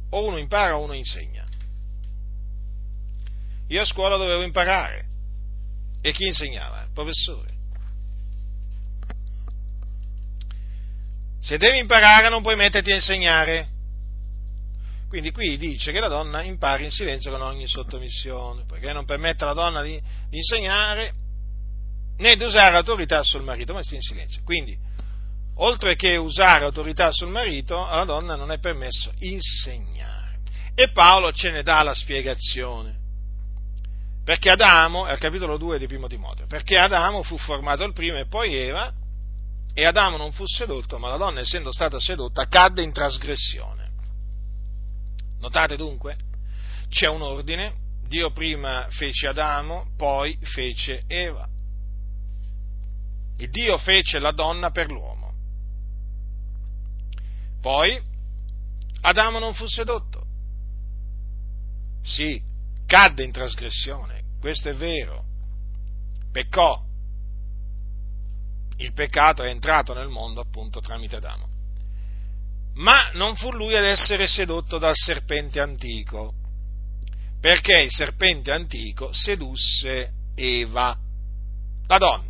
[0.09, 1.45] O uno impara o uno insegna.
[3.67, 5.05] Io a scuola dovevo imparare.
[6.01, 6.83] E chi insegnava?
[6.83, 7.55] Il professore.
[11.39, 13.69] Se devi imparare non puoi metterti a insegnare.
[15.07, 19.43] Quindi qui dice che la donna impari in silenzio con ogni sottomissione, poiché non permette
[19.45, 21.13] alla donna di, di insegnare
[22.17, 24.41] né di usare autorità sul marito, ma stia in silenzio.
[24.43, 24.77] Quindi,
[25.57, 30.39] oltre che usare autorità sul marito, alla donna non è permesso insegnare.
[30.75, 32.95] E Paolo ce ne dà la spiegazione.
[34.23, 38.17] Perché Adamo, è al capitolo 2 di Primo Timoteo, perché Adamo fu formato il primo
[38.17, 38.91] e poi Eva,
[39.73, 43.89] e Adamo non fu sedotto, ma la donna, essendo stata sedotta, cadde in trasgressione.
[45.39, 46.17] Notate dunque?
[46.89, 47.73] C'è un ordine,
[48.07, 51.47] Dio prima fece Adamo, poi fece Eva.
[53.37, 55.16] E Dio fece la donna per l'uomo.
[57.67, 58.01] Poi
[59.01, 60.25] Adamo non fu sedotto.
[62.01, 62.41] Sì,
[62.85, 65.25] cadde in trasgressione, questo è vero.
[66.31, 66.81] Peccò.
[68.77, 71.49] Il peccato è entrato nel mondo appunto tramite Adamo
[72.75, 76.35] ma non fu lui ad essere sedotto dal serpente antico,
[77.41, 80.97] perché il serpente antico sedusse Eva,
[81.87, 82.26] la donna.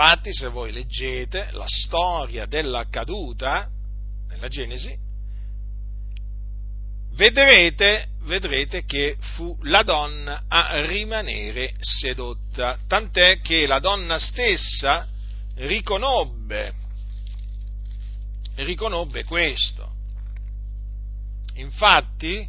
[0.00, 3.68] Infatti, se voi leggete la storia della caduta
[4.28, 4.96] nella Genesi,
[7.14, 15.04] vedrete, vedrete che fu la donna a rimanere sedotta, tant'è che la donna stessa
[15.56, 16.72] riconobbe
[18.54, 19.94] riconobbe questo.
[21.54, 22.48] Infatti,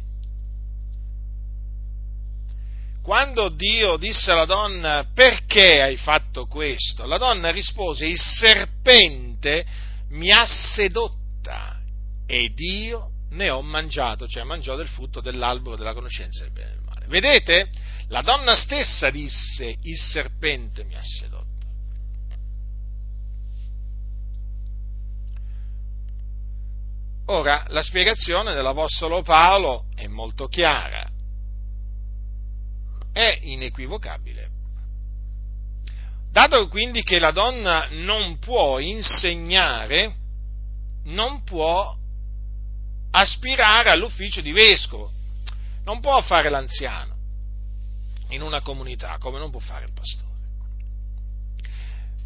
[3.02, 9.64] quando Dio disse alla donna perché hai fatto questo, la donna rispose il serpente
[10.10, 11.78] mi ha sedotta
[12.26, 16.74] ed io ne ho mangiato, cioè mangiò del frutto dell'albero della conoscenza del bene e
[16.74, 17.06] del male.
[17.06, 17.70] Vedete?
[18.08, 21.48] La donna stessa disse, il serpente mi ha sedotto.
[27.26, 31.08] Ora, la spiegazione dell'Apostolo Paolo è molto chiara,
[33.12, 34.48] è inequivocabile.
[36.30, 40.14] Dato quindi che la donna non può insegnare,
[41.04, 41.96] non può
[43.10, 45.10] aspirare all'ufficio di vescovo,
[45.84, 47.16] non può fare l'anziano
[48.28, 50.28] in una comunità come non può fare il pastore.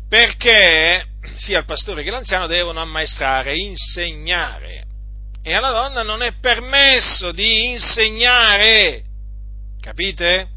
[0.07, 1.07] Perché
[1.37, 4.85] sia il pastore che l'anziano devono ammaestrare, insegnare.
[5.43, 9.03] E alla donna non è permesso di insegnare.
[9.81, 10.54] Capite?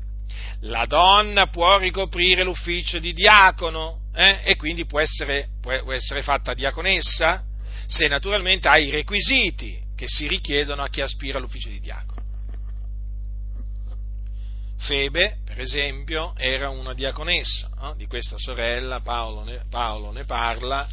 [0.62, 4.42] La donna può ricoprire l'ufficio di diacono eh?
[4.44, 7.44] e quindi può essere, può essere fatta diaconessa
[7.86, 12.26] se naturalmente ha i requisiti che si richiedono a chi aspira all'ufficio di diacono.
[14.80, 17.96] Febe, per esempio, era una diaconessa, no?
[17.96, 20.88] di questa sorella Paolo ne, Paolo ne, parla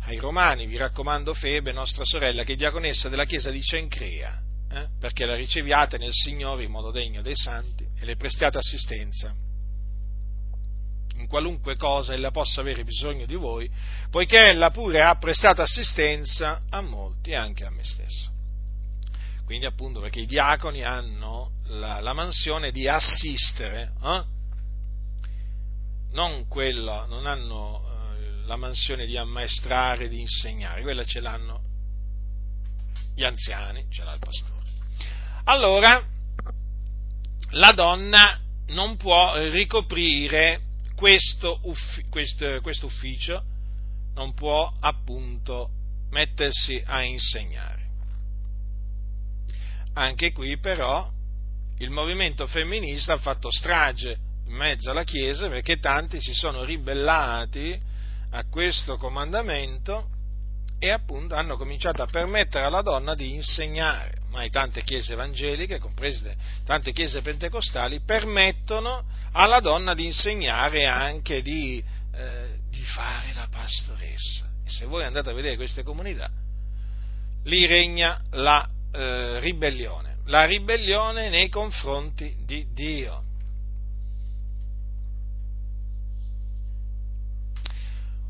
[0.00, 4.88] ai Romani, vi raccomando Febe, nostra sorella, che è diaconessa della chiesa di Cencrea, eh?
[4.98, 9.34] perché la riceviate nel Signore in modo degno dei santi e le prestiate assistenza
[11.18, 13.68] in qualunque cosa ella possa avere bisogno di voi,
[14.10, 18.30] poiché ella pure ha prestato assistenza a molti e anche a me stesso.
[19.44, 24.24] Quindi appunto perché i diaconi hanno la, la mansione di assistere, eh?
[26.12, 31.62] non, quello, non hanno eh, la mansione di ammaestrare, di insegnare, quella ce l'hanno
[33.14, 34.66] gli anziani, ce l'ha il pastore.
[35.44, 36.00] Allora,
[37.50, 38.38] la donna
[38.68, 40.60] non può ricoprire
[40.94, 43.42] questo, uffi, questo, questo ufficio,
[44.14, 45.70] non può appunto
[46.10, 47.86] mettersi a insegnare.
[49.94, 51.10] Anche qui però
[51.78, 57.78] il movimento femminista ha fatto strage in mezzo alla Chiesa perché tanti si sono ribellati
[58.30, 60.08] a questo comandamento
[60.78, 64.17] e appunto hanno cominciato a permettere alla donna di insegnare.
[64.28, 71.82] Ormai tante chiese evangeliche, comprese tante chiese pentecostali, permettono alla donna di insegnare anche di,
[72.12, 74.46] eh, di fare la pastoressa.
[74.64, 76.30] E se voi andate a vedere queste comunità,
[77.44, 83.24] lì regna la eh, ribellione, la ribellione nei confronti di Dio.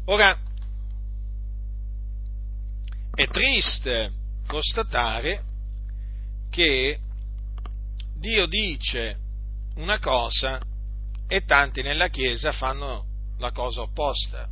[0.05, 0.38] Ora,
[3.14, 4.12] è triste
[4.46, 5.42] constatare
[6.51, 6.99] che
[8.14, 9.16] Dio dice
[9.76, 10.61] una cosa
[11.26, 13.05] e tanti nella Chiesa fanno
[13.38, 14.49] la cosa opposta,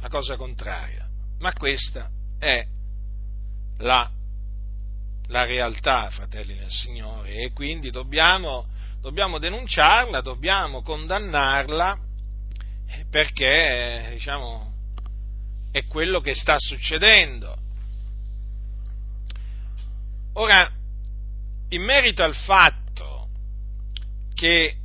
[0.00, 1.08] la cosa contraria.
[1.38, 2.66] Ma questa è
[3.78, 4.10] la,
[5.28, 8.66] la realtà, fratelli del Signore, e quindi dobbiamo,
[9.00, 11.98] dobbiamo denunciarla, dobbiamo condannarla,
[13.10, 14.72] perché diciamo,
[15.70, 17.56] è quello che sta succedendo.
[20.34, 20.70] Ora,
[21.68, 23.28] in merito al fatto
[24.34, 24.76] che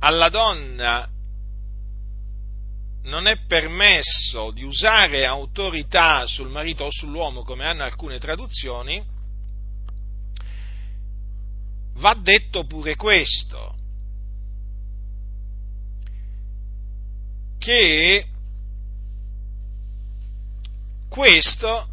[0.00, 1.08] alla donna
[3.02, 9.02] non è permesso di usare autorità sul marito o sull'uomo, come hanno alcune traduzioni,
[11.94, 13.74] va detto pure questo,
[17.58, 18.26] che
[21.08, 21.88] questo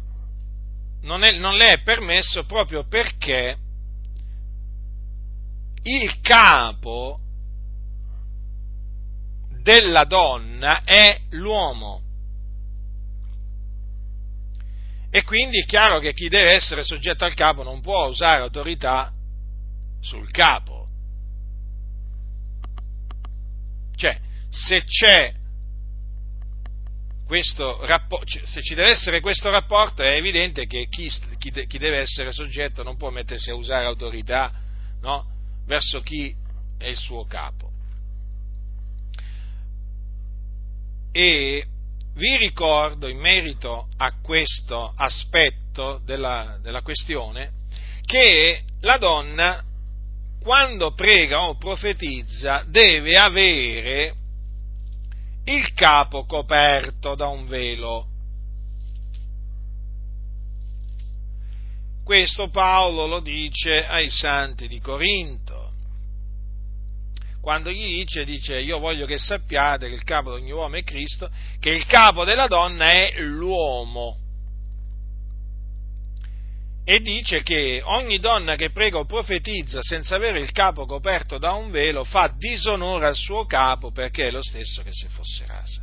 [1.02, 3.56] non, è, non le è permesso proprio perché
[5.82, 7.20] il capo
[9.62, 12.02] della donna è l'uomo.
[15.10, 19.12] E quindi è chiaro che chi deve essere soggetto al capo non può usare autorità
[20.00, 20.86] sul capo.
[23.96, 25.34] Cioè, se c'è
[27.26, 31.78] questo rapporto, cioè, se ci deve essere questo rapporto è evidente che chi, chi, chi,
[31.78, 34.50] deve essere soggetto non può mettersi a usare autorità
[35.00, 35.26] no?
[35.68, 36.34] Verso chi
[36.78, 37.70] è il suo capo.
[41.12, 41.66] E
[42.14, 47.52] vi ricordo in merito a questo aspetto della, della questione
[48.02, 49.62] che la donna
[50.40, 54.14] quando prega o profetizza deve avere
[55.44, 58.06] il capo coperto da un velo.
[62.04, 65.47] Questo Paolo lo dice ai santi di Corinto.
[67.40, 70.82] Quando gli dice, dice, io voglio che sappiate che il capo di ogni uomo è
[70.82, 74.18] Cristo, che il capo della donna è l'uomo.
[76.88, 81.52] e dice che ogni donna che prega o profetizza senza avere il capo coperto da
[81.52, 85.82] un velo fa disonore al suo capo perché è lo stesso che se fosse rasa.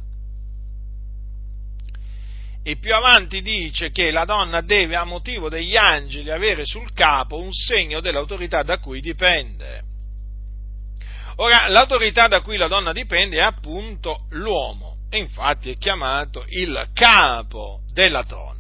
[2.64, 7.40] E più avanti dice che la donna deve a motivo degli angeli avere sul capo
[7.40, 9.84] un segno dell'autorità da cui dipende.
[11.38, 16.90] Ora, l'autorità da cui la donna dipende è appunto l'uomo, e infatti è chiamato il
[16.94, 18.53] capo della donna.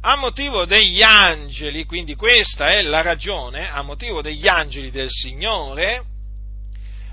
[0.00, 6.04] A motivo degli angeli, quindi questa è la ragione, a motivo degli angeli del Signore,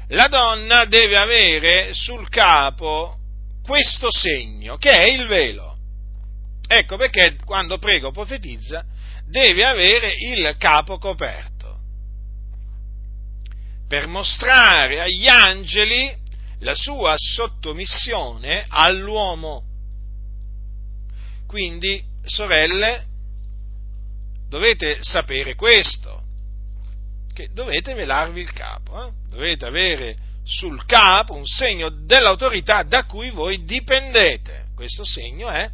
[0.09, 3.17] la donna deve avere sul capo
[3.63, 5.77] questo segno, che è il velo.
[6.67, 8.83] Ecco perché quando prego profetizza
[9.25, 11.50] deve avere il capo coperto
[13.91, 16.15] per mostrare agli angeli
[16.59, 19.65] la sua sottomissione all'uomo.
[21.45, 23.03] Quindi, sorelle,
[24.47, 26.23] dovete sapere questo,
[27.34, 29.11] che dovete velarvi il capo, eh?
[29.30, 30.15] dovete avere
[30.45, 34.68] sul capo un segno dell'autorità da cui voi dipendete.
[34.73, 35.69] Questo segno è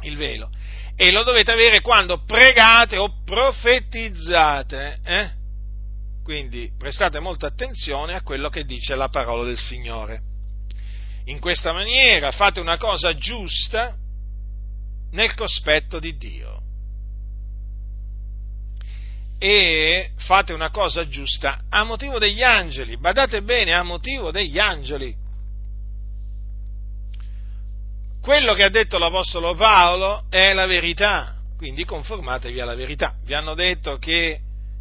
[0.00, 0.50] il velo.
[0.96, 4.98] E lo dovete avere quando pregate o profetizzate.
[5.04, 5.38] Eh?
[6.22, 10.22] Quindi prestate molta attenzione a quello che dice la parola del Signore.
[11.24, 13.96] In questa maniera fate una cosa giusta
[15.12, 16.58] nel cospetto di Dio.
[19.38, 25.16] E fate una cosa giusta a motivo degli angeli, badate bene, a motivo degli angeli.
[28.20, 33.14] Quello che ha detto l'Apostolo Paolo è la verità, quindi conformatevi alla verità.
[33.24, 34.40] Vi hanno detto che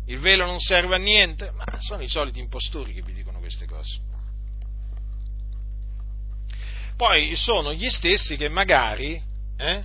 [0.10, 3.66] il velo non serve a niente, ma sono i soliti impostori che vi dicono queste
[3.66, 4.00] cose.
[6.98, 9.22] Poi sono gli stessi che magari,
[9.58, 9.84] eh,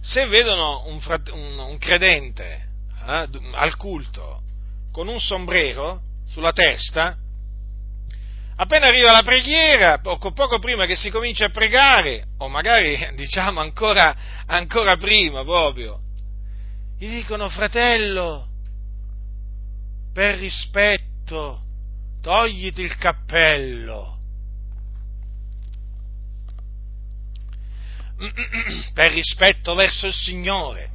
[0.00, 1.00] se vedono un,
[1.32, 2.68] un, un credente
[3.06, 4.42] eh, al culto
[4.92, 7.16] con un sombrero sulla testa,
[8.56, 13.60] appena arriva la preghiera, poco, poco, prima che si comincia a pregare, o magari diciamo
[13.60, 14.14] ancora,
[14.44, 15.98] ancora prima proprio,
[16.98, 18.49] gli dicono fratello,
[20.12, 21.62] per rispetto,
[22.20, 24.18] togliti il cappello.
[28.92, 30.90] Per rispetto verso il Signore.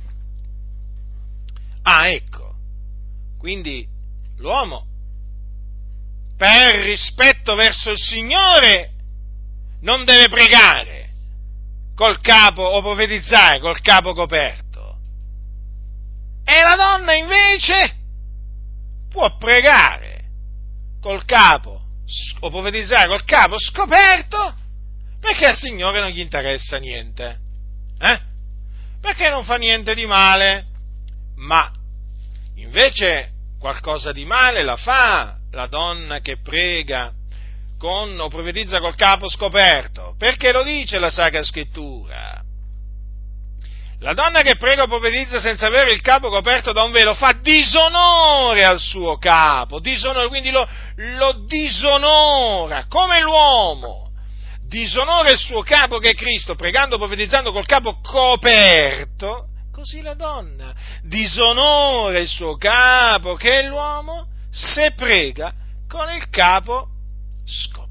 [1.81, 2.53] Ah, ecco.
[3.39, 3.87] Quindi
[4.37, 4.85] l'uomo,
[6.37, 8.91] per rispetto verso il Signore,
[9.81, 11.09] non deve pregare
[11.95, 14.99] col capo o profetizzare col capo coperto.
[16.43, 18.05] E la donna invece
[19.15, 20.25] può pregare
[20.99, 21.81] col capo
[22.41, 24.53] o profetizzare col capo scoperto
[25.21, 27.39] perché al Signore non gli interessa niente.
[27.97, 28.19] Eh?
[28.99, 30.65] Perché non fa niente di male,
[31.37, 31.71] ma
[32.55, 37.13] invece qualcosa di male la fa la donna che prega
[37.79, 42.44] con, o profetizza col capo scoperto, perché lo dice la Sacra Scrittura.
[43.99, 47.34] La donna che prega o profetizza senza avere il capo coperto da un velo fa
[47.41, 54.11] disonore al suo capo, disonore, quindi lo, lo disonora come l'uomo.
[54.67, 60.15] Disonora il suo capo che è Cristo, pregando o profetizzando col capo coperto, così la
[60.15, 60.73] donna
[61.03, 65.53] disonora il suo capo che è l'uomo se prega
[65.88, 66.88] con il capo
[67.45, 67.85] scoperto.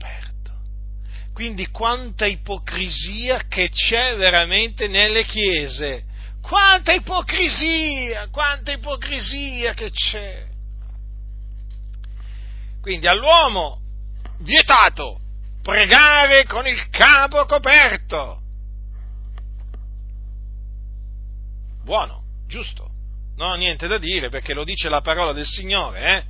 [1.34, 6.04] Quindi quanta ipocrisia che c'è veramente nelle chiese.
[6.40, 10.46] Quanta ipocrisia, quanta ipocrisia che c'è.
[12.80, 13.80] Quindi all'uomo
[14.38, 15.20] vietato
[15.60, 18.40] pregare con il capo coperto.
[21.82, 22.90] Buono, giusto.
[23.36, 26.24] No, niente da dire perché lo dice la parola del Signore, eh?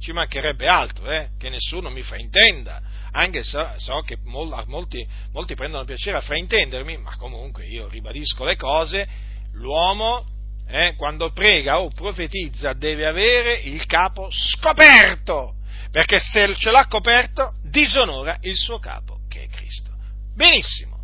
[0.00, 1.30] Ci mancherebbe altro, eh?
[1.38, 2.82] Che nessuno mi fraintenda
[3.12, 8.56] anche se so che molti, molti prendono piacere a fraintendermi, ma comunque io ribadisco le
[8.56, 9.08] cose,
[9.52, 10.24] l'uomo
[10.66, 15.56] eh, quando prega o profetizza deve avere il capo scoperto,
[15.90, 19.90] perché se ce l'ha coperto disonora il suo capo, che è Cristo.
[20.34, 20.98] Benissimo.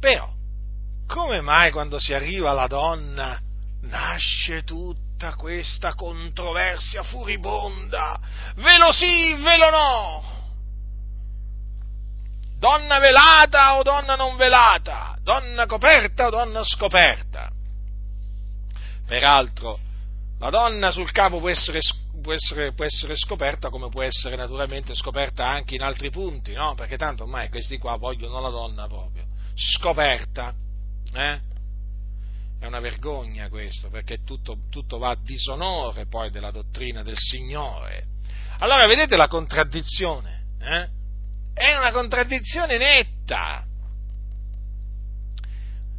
[0.00, 0.32] Però,
[1.06, 3.40] come mai quando si arriva alla donna
[3.82, 5.06] nasce tutto?
[5.18, 8.20] Tutta questa controversia furibonda.
[8.54, 10.36] Velo sì, velo no.
[12.56, 15.16] Donna velata o donna non velata?
[15.20, 17.50] Donna coperta o donna scoperta?
[19.06, 19.80] Peraltro,
[20.38, 21.80] la donna sul capo può essere,
[22.22, 26.74] può essere, può essere scoperta come può essere naturalmente scoperta anche in altri punti, no?
[26.74, 29.24] Perché tanto ormai questi qua vogliono la donna proprio
[29.56, 30.54] scoperta.
[31.12, 31.40] Eh?
[32.58, 38.06] È una vergogna questo, perché tutto, tutto va a disonore poi della dottrina del Signore.
[38.58, 40.44] Allora vedete la contraddizione?
[40.60, 40.88] Eh?
[41.54, 43.64] È una contraddizione netta.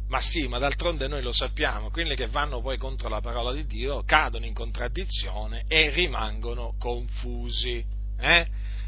[0.08, 3.64] Ma sì, ma d'altronde noi lo sappiamo, quelli che vanno poi contro la parola di
[3.64, 7.84] Dio cadono in contraddizione e rimangono confusi.
[8.18, 8.46] Eh?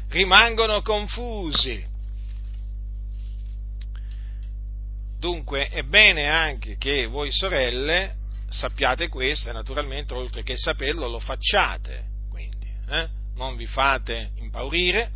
[0.09, 1.92] Rimangono confusi.
[5.23, 8.13] Dunque è bene anche che voi sorelle
[8.49, 12.03] sappiate questo e naturalmente oltre che saperlo lo facciate.
[12.29, 13.07] Quindi eh?
[13.35, 15.11] non vi fate impaurire,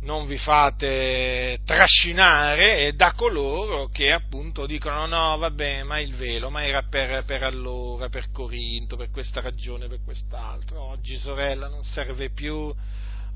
[0.00, 6.66] non vi fate trascinare da coloro che appunto dicono no vabbè ma il velo ma
[6.66, 12.30] era per, per allora, per Corinto, per questa ragione, per quest'altra, oggi sorella non serve
[12.30, 12.74] più,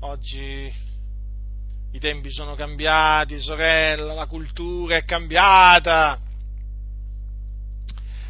[0.01, 0.97] oggi
[1.91, 6.19] i tempi sono cambiati, sorella, la cultura è cambiata.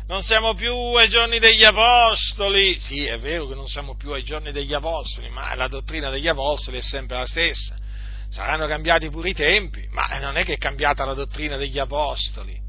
[0.07, 2.79] Non siamo più ai giorni degli apostoli.
[2.79, 6.27] Sì, è vero che non siamo più ai giorni degli apostoli, ma la dottrina degli
[6.27, 7.77] apostoli è sempre la stessa.
[8.29, 12.59] Saranno cambiati pure i tempi, ma non è che è cambiata la dottrina degli apostoli.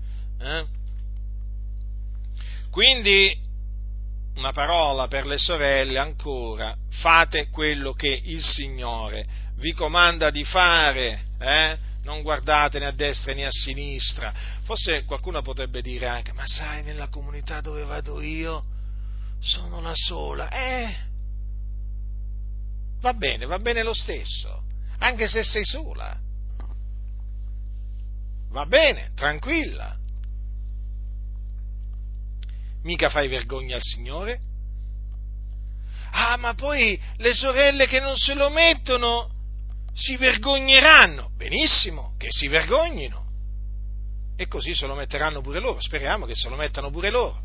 [0.41, 0.65] Eh?
[2.71, 3.39] Quindi,
[4.37, 9.27] una parola per le sorelle ancora, fate quello che il Signore
[9.61, 11.79] vi comanda di fare, eh?
[12.03, 14.33] non guardate né a destra né a sinistra.
[14.63, 18.65] Forse qualcuno potrebbe dire anche, ma sai, nella comunità dove vado io
[19.39, 20.49] sono la sola.
[20.51, 20.97] Eh,
[23.01, 24.63] va bene, va bene lo stesso,
[24.99, 26.19] anche se sei sola.
[28.49, 29.97] Va bene, tranquilla.
[32.83, 34.41] Mica fai vergogna al Signore?
[36.13, 39.39] Ah, ma poi le sorelle che non se lo mettono
[40.01, 41.31] si vergogneranno.
[41.37, 43.29] Benissimo, che si vergognino.
[44.37, 45.81] E così se lo metteranno pure loro.
[45.81, 47.39] Speriamo che se lo mettano pure loro.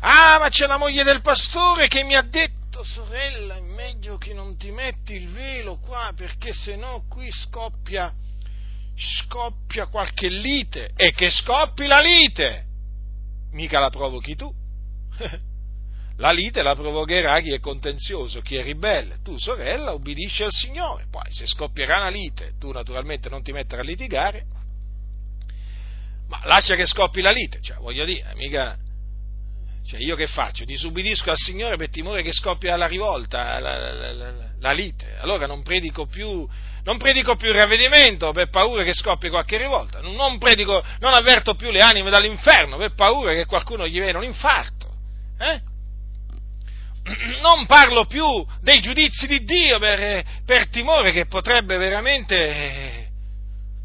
[0.00, 4.32] Ah, ma c'è la moglie del pastore che mi ha detto, sorella, è meglio che
[4.32, 8.12] non ti metti il velo qua perché se no qui scoppia,
[8.96, 10.90] scoppia qualche lite.
[10.96, 12.64] E che scoppi la lite!
[13.52, 14.52] Mica la provochi tu.
[16.18, 19.18] La lite la provocherà chi è contenzioso, chi è ribelle.
[19.22, 21.06] Tu, sorella, ubbidisci al Signore.
[21.10, 24.44] Poi, se scoppierà una lite, tu naturalmente non ti metterai a litigare,
[26.28, 27.60] ma lascia che scoppi la lite.
[27.60, 28.78] Cioè, voglio dire, mica...
[29.86, 30.64] Cioè, io che faccio?
[30.64, 35.16] Disubbidisco al Signore per timore che scoppia la rivolta, la, la, la, la lite.
[35.18, 36.48] Allora non predico più
[36.84, 41.54] non predico più il ravvedimento per paura che scoppi qualche rivolta, non, predico, non avverto
[41.54, 44.92] più le anime dall'inferno per paura che qualcuno gli venga un infarto.
[45.38, 45.60] Eh?
[47.42, 48.24] non parlo più
[48.60, 53.10] dei giudizi di Dio per, per timore che potrebbe veramente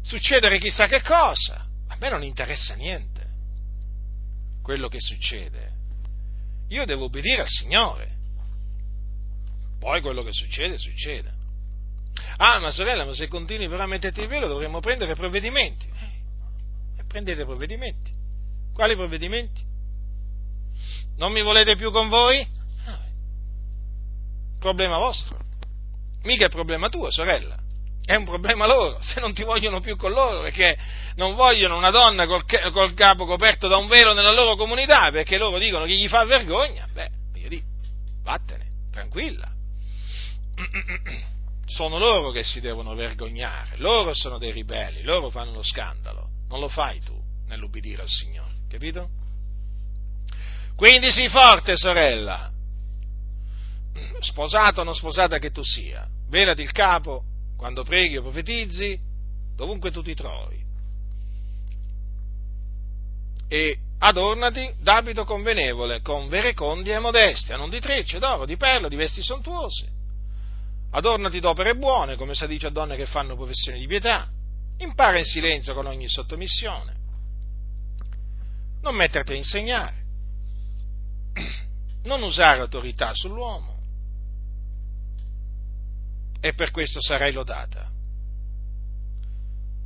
[0.02, 1.66] succedere chissà che cosa.
[1.88, 3.28] A me non interessa niente
[4.62, 5.68] quello che succede.
[6.68, 8.08] Io devo obbedire al Signore.
[9.78, 11.32] Poi quello che succede, succede.
[12.36, 15.86] Ah, ma sorella, ma se continui però a metterti il velo dovremmo prendere provvedimenti.
[15.86, 18.12] Eh, prendete provvedimenti.
[18.72, 19.62] Quali provvedimenti?
[21.16, 22.46] Non mi volete più con voi?
[24.60, 25.36] Problema vostro.
[26.22, 27.56] Mica è problema tuo, sorella.
[28.04, 30.76] È un problema loro, se non ti vogliono più con loro, perché
[31.16, 35.38] non vogliono una donna col, col capo coperto da un velo nella loro comunità, perché
[35.38, 36.86] loro dicono che gli fa vergogna.
[36.92, 37.66] Beh, io dico,
[38.22, 39.48] vattene, tranquilla.
[41.66, 46.58] Sono loro che si devono vergognare, loro sono dei ribelli, loro fanno lo scandalo, non
[46.58, 47.16] lo fai tu
[47.46, 49.08] nell'ubbidire al Signore, capito?
[50.74, 52.50] Quindi sii forte, sorella,
[54.20, 57.24] sposata o non sposata che tu sia, velati il capo
[57.56, 58.98] quando preghi o profetizzi,
[59.54, 60.58] dovunque tu ti trovi.
[63.48, 68.96] E adornati d'abito convenevole, con verecondia e modestia, non di trecce, d'oro, di perla, di
[68.96, 69.98] vesti sontuose.
[70.92, 74.28] Adornati d'opere buone, come si dice a donne che fanno professione di pietà.
[74.78, 76.96] Impara in silenzio con ogni sottomissione.
[78.80, 79.98] Non metterti a insegnare.
[82.04, 83.69] Non usare autorità sull'uomo
[86.40, 87.88] e per questo sarai lodata.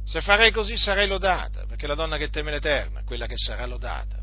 [0.06, 3.66] Se farei così sarai lodata, perché la donna che teme l'Eterno è quella che sarà
[3.66, 4.22] lodata.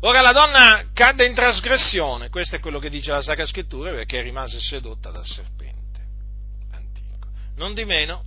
[0.00, 4.22] Ora la donna cadde in trasgressione, questo è quello che dice la Sacra Scrittura, perché
[4.22, 6.00] rimase sedotta dal serpente
[6.72, 7.28] antico.
[7.56, 8.24] Non di meno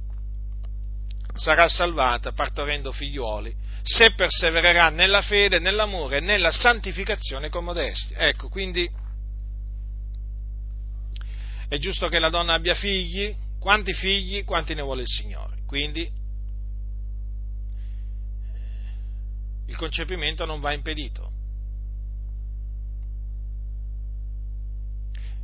[1.34, 8.18] sarà salvata partorendo figliuoli, se persevererà nella fede, nell'amore e nella santificazione con modestia.
[8.20, 8.88] Ecco, quindi
[11.68, 15.62] è giusto che la donna abbia figli, quanti figli, quanti ne vuole il Signore.
[15.66, 16.12] Quindi
[19.66, 21.32] il concepimento non va impedito.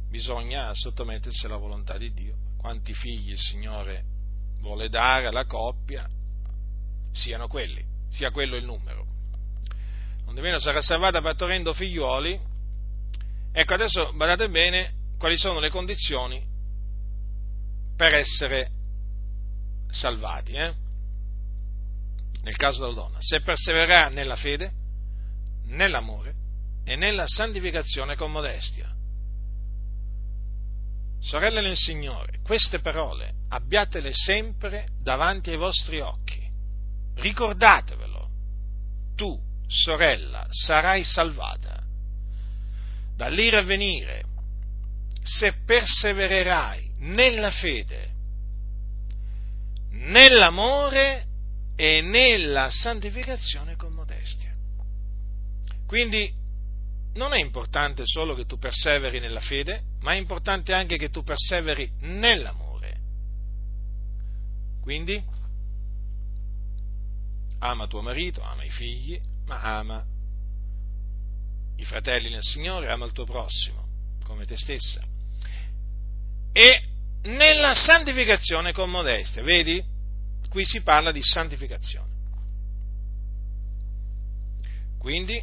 [0.09, 2.35] Bisogna sottomettersi alla volontà di Dio.
[2.57, 4.03] Quanti figli il Signore
[4.59, 6.07] vuole dare alla coppia,
[7.11, 9.05] siano quelli, sia quello il numero.
[10.25, 12.39] Non di meno sarà salvata partorendo figliuoli.
[13.51, 16.41] Ecco, adesso badate bene quali sono le condizioni
[17.95, 18.71] per essere
[19.89, 20.53] salvati.
[20.53, 20.73] Eh?
[22.41, 24.71] Nel caso della donna, se persevererà nella fede,
[25.65, 26.33] nell'amore
[26.85, 28.89] e nella santificazione con modestia.
[31.19, 36.41] Sorelle nel Signore, queste parole abbiatele sempre davanti ai vostri occhi.
[37.15, 38.29] Ricordatevelo.
[39.15, 39.37] Tu,
[39.67, 41.83] sorella, sarai salvata.
[43.17, 44.23] Dall'ira a venire,
[45.29, 48.09] se persevererai nella fede,
[49.91, 51.27] nell'amore
[51.75, 54.51] e nella santificazione con modestia.
[55.85, 56.33] Quindi
[57.13, 61.21] non è importante solo che tu perseveri nella fede, ma è importante anche che tu
[61.23, 62.97] perseveri nell'amore.
[64.81, 65.23] Quindi
[67.59, 70.03] ama tuo marito, ama i figli, ma ama
[71.75, 73.87] i fratelli nel Signore, ama il tuo prossimo
[74.29, 75.08] come te stessa.
[76.51, 76.83] E
[77.23, 79.83] nella santificazione con modestia, vedi?
[80.49, 82.07] Qui si parla di santificazione.
[84.97, 85.37] Quindi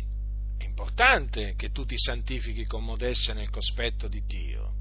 [0.59, 4.75] è importante che tu ti santifichi con modestia nel cospetto di Dio.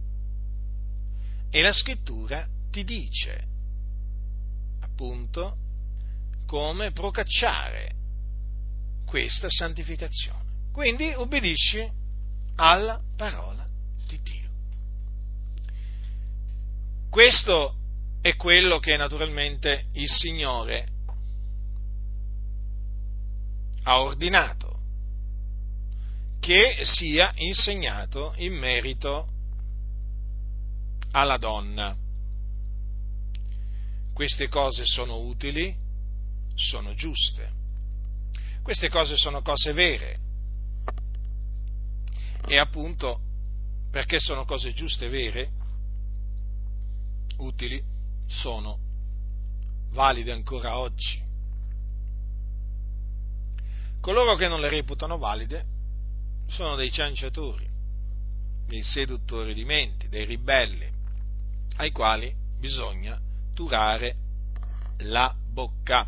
[1.49, 3.43] E la scrittura ti dice,
[4.81, 5.57] appunto,
[6.45, 7.93] come procacciare
[9.05, 10.43] questa santificazione.
[10.73, 11.89] Quindi ubbidisci
[12.55, 13.65] alla parola
[14.05, 14.34] di Dio.
[17.15, 17.75] Questo
[18.19, 20.87] è quello che naturalmente il Signore
[23.83, 24.79] ha ordinato
[26.41, 29.29] che sia insegnato in merito
[31.11, 31.95] alla donna.
[34.13, 35.73] Queste cose sono utili,
[36.53, 37.49] sono giuste.
[38.61, 40.17] Queste cose sono cose vere.
[42.45, 43.21] E appunto,
[43.89, 45.54] perché sono cose giuste e vere,
[47.37, 47.83] utili
[48.27, 48.79] sono
[49.91, 51.23] valide ancora oggi.
[53.99, 55.65] Coloro che non le reputano valide
[56.47, 57.67] sono dei cianciatori,
[58.67, 60.87] dei seduttori di menti, dei ribelli,
[61.77, 63.19] ai quali bisogna
[63.53, 64.15] turare
[64.99, 66.07] la bocca.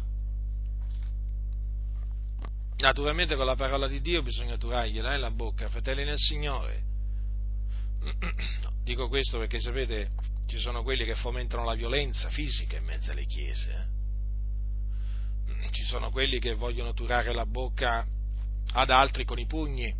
[2.78, 6.84] Naturalmente con la parola di Dio bisogna turargliela eh, la bocca, fratelli nel Signore.
[8.84, 10.12] Dico questo perché sapete,
[10.48, 13.90] ci sono quelli che fomentano la violenza fisica in mezzo alle chiese.
[15.46, 15.70] Eh?
[15.72, 18.08] Ci sono quelli che vogliono turare la bocca
[18.72, 19.94] ad altri con i pugni,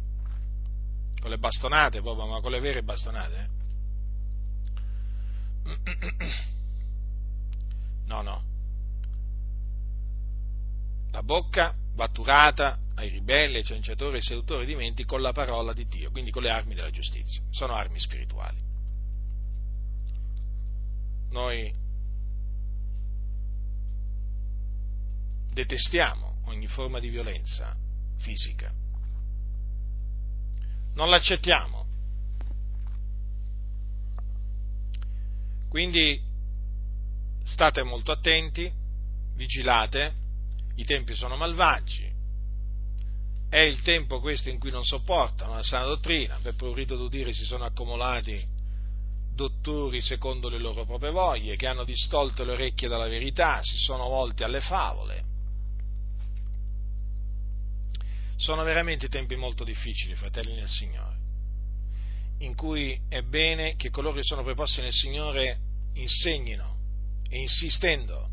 [1.20, 3.50] con le bastonate proprio, ma con le vere bastonate.
[5.64, 6.36] Eh?
[8.08, 8.42] No, no.
[11.12, 15.74] La bocca va turata ai ribelli, ai cianciatori, ai seduttori di menti con la parola
[15.74, 17.42] di Dio, quindi con le armi della giustizia.
[17.50, 18.67] Sono armi spirituali
[21.30, 21.74] noi
[25.52, 27.76] detestiamo ogni forma di violenza
[28.18, 28.74] fisica.
[30.94, 31.86] Non l'accettiamo.
[35.70, 36.22] Quindi
[37.44, 38.72] state molto attenti,
[39.36, 40.14] vigilate,
[40.76, 42.14] i tempi sono malvagi,
[43.50, 47.46] è il tempo questo in cui non sopportano la sana dottrina, per prurito d'udire si
[47.46, 48.56] sono accumulati
[49.38, 54.10] dottori secondo le loro proprie voglie, che hanno distolto le orecchie dalla verità, si sono
[54.10, 55.24] volti alle favole.
[58.36, 61.16] Sono veramente tempi molto difficili, fratelli nel Signore,
[62.40, 65.60] in cui è bene che coloro che sono preposti nel Signore
[65.94, 66.76] insegnino
[67.30, 68.30] e insistendo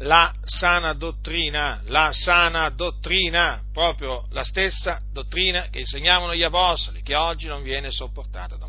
[0.00, 7.14] la sana dottrina, la sana dottrina, proprio la stessa dottrina che insegnavano gli apostoli, che
[7.14, 8.66] oggi non viene sopportata da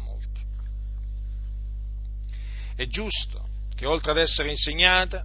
[2.82, 5.24] è giusto che oltre ad essere insegnata,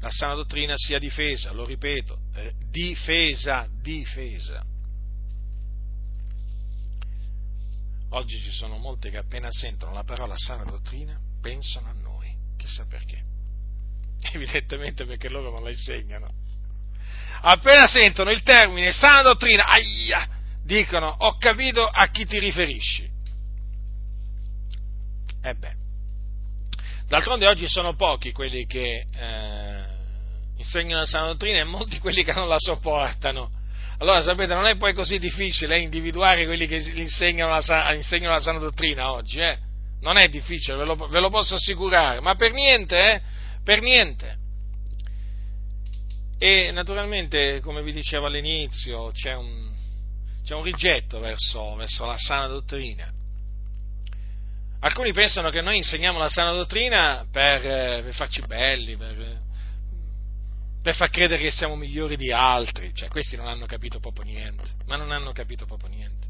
[0.00, 4.64] la sana dottrina sia difesa, lo ripeto, eh, difesa, difesa.
[8.10, 12.84] Oggi ci sono molti che appena sentono la parola sana dottrina pensano a noi, chissà
[12.86, 13.22] perché.
[14.32, 16.28] Evidentemente perché loro non la insegnano.
[17.42, 20.28] Appena sentono il termine sana dottrina, aia,
[20.62, 23.10] dicono ho capito a chi ti riferisci.
[25.44, 25.80] E beh,
[27.12, 29.84] D'altronde oggi sono pochi quelli che eh,
[30.56, 33.50] insegnano la sana dottrina e molti quelli che non la sopportano.
[33.98, 38.40] Allora sapete, non è poi così difficile eh, individuare quelli che insegnano la, insegnano la
[38.40, 39.58] sana dottrina oggi, eh?
[40.00, 43.20] Non è difficile, ve lo, ve lo, posso assicurare, ma per niente, eh?
[43.62, 44.38] Per niente.
[46.38, 49.70] E naturalmente, come vi dicevo all'inizio, c'è un,
[50.42, 53.20] c'è un rigetto verso, verso la sana dottrina.
[54.84, 59.40] Alcuni pensano che noi insegniamo la sana dottrina per, eh, per farci belli, per,
[60.82, 62.92] per, far credere che siamo migliori di altri.
[62.92, 66.26] Cioè, questi non hanno capito proprio niente, ma non hanno capito proprio niente.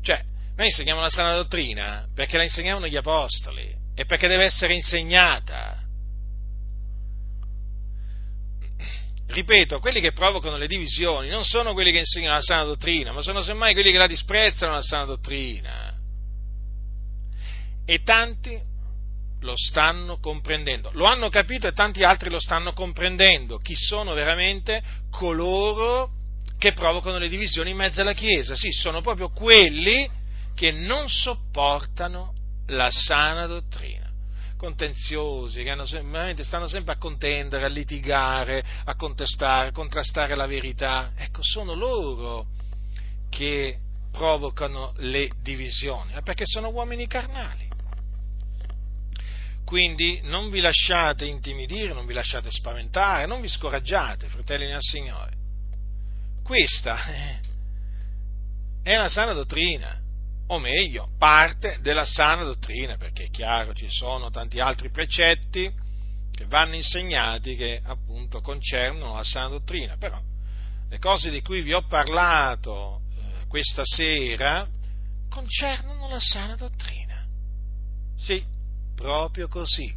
[0.00, 0.24] Cioè,
[0.56, 5.78] noi insegniamo la sana dottrina perché la insegnavano gli apostoli e perché deve essere insegnata.
[9.26, 13.20] Ripeto, quelli che provocano le divisioni non sono quelli che insegnano la sana dottrina, ma
[13.20, 15.95] sono semmai quelli che la disprezzano la sana dottrina.
[17.86, 18.60] E tanti
[19.40, 20.90] lo stanno comprendendo.
[20.92, 23.58] Lo hanno capito e tanti altri lo stanno comprendendo.
[23.58, 26.10] Chi sono veramente coloro
[26.58, 28.54] che provocano le divisioni in mezzo alla Chiesa?
[28.54, 30.10] Sì, sono proprio quelli
[30.54, 32.34] che non sopportano
[32.68, 34.04] la sana dottrina
[34.56, 41.12] contenziosi, che hanno, stanno sempre a contendere, a litigare, a contestare, a contrastare la verità.
[41.14, 42.46] Ecco, sono loro
[43.28, 43.78] che
[44.10, 47.65] provocano le divisioni, perché sono uomini carnali.
[49.66, 55.34] Quindi non vi lasciate intimidire, non vi lasciate spaventare, non vi scoraggiate, fratelli nel Signore.
[56.44, 56.96] Questa
[58.80, 60.00] è la sana dottrina
[60.48, 65.68] o meglio, parte della sana dottrina, perché è chiaro, ci sono tanti altri precetti
[66.30, 70.20] che vanno insegnati che appunto concernono la sana dottrina, però
[70.88, 74.68] le cose di cui vi ho parlato eh, questa sera
[75.28, 77.26] concernono la sana dottrina.
[78.16, 78.54] Sì,
[78.96, 79.94] proprio così.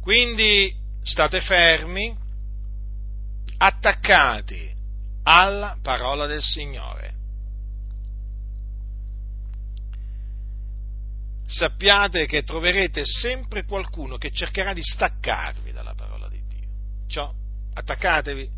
[0.00, 2.16] Quindi state fermi,
[3.58, 4.72] attaccati
[5.24, 7.16] alla parola del Signore
[11.46, 16.68] sappiate che troverete sempre qualcuno che cercherà di staccarvi dalla parola di Dio.
[17.08, 17.32] Ciò,
[17.72, 18.50] attaccatevi,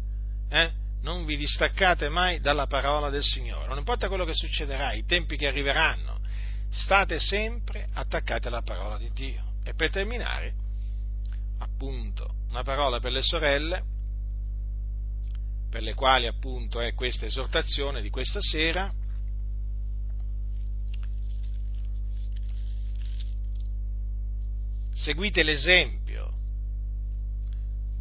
[0.49, 0.73] eh?
[1.03, 5.37] non vi distaccate mai dalla parola del Signore, non importa quello che succederà, i tempi
[5.37, 6.19] che arriveranno,
[6.71, 9.45] state sempre attaccati alla parola di Dio.
[9.65, 10.55] E per terminare,
[11.59, 13.85] appunto, una parola per le sorelle,
[15.71, 18.93] per le quali appunto è questa esortazione di questa sera,
[24.93, 26.33] seguite l'esempio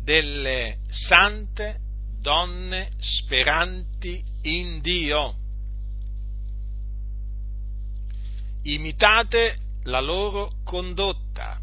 [0.01, 1.79] delle sante
[2.19, 5.35] donne speranti in Dio.
[8.67, 11.57] Imitate la loro condotta,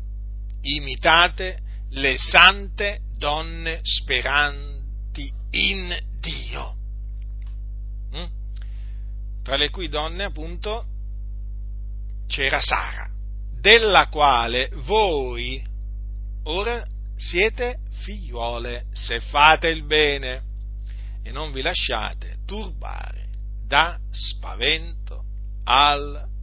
[0.62, 1.58] imitate
[1.90, 6.76] le sante donne speranti in Dio.
[8.16, 8.24] Mm?
[9.42, 10.86] Tra le cui donne appunto
[12.26, 13.10] c'era Sara
[13.60, 15.62] della quale voi
[16.44, 16.86] ora
[17.16, 20.42] siete figliuole se fate il bene
[21.22, 23.28] e non vi lasciate turbare
[23.66, 25.24] da spavento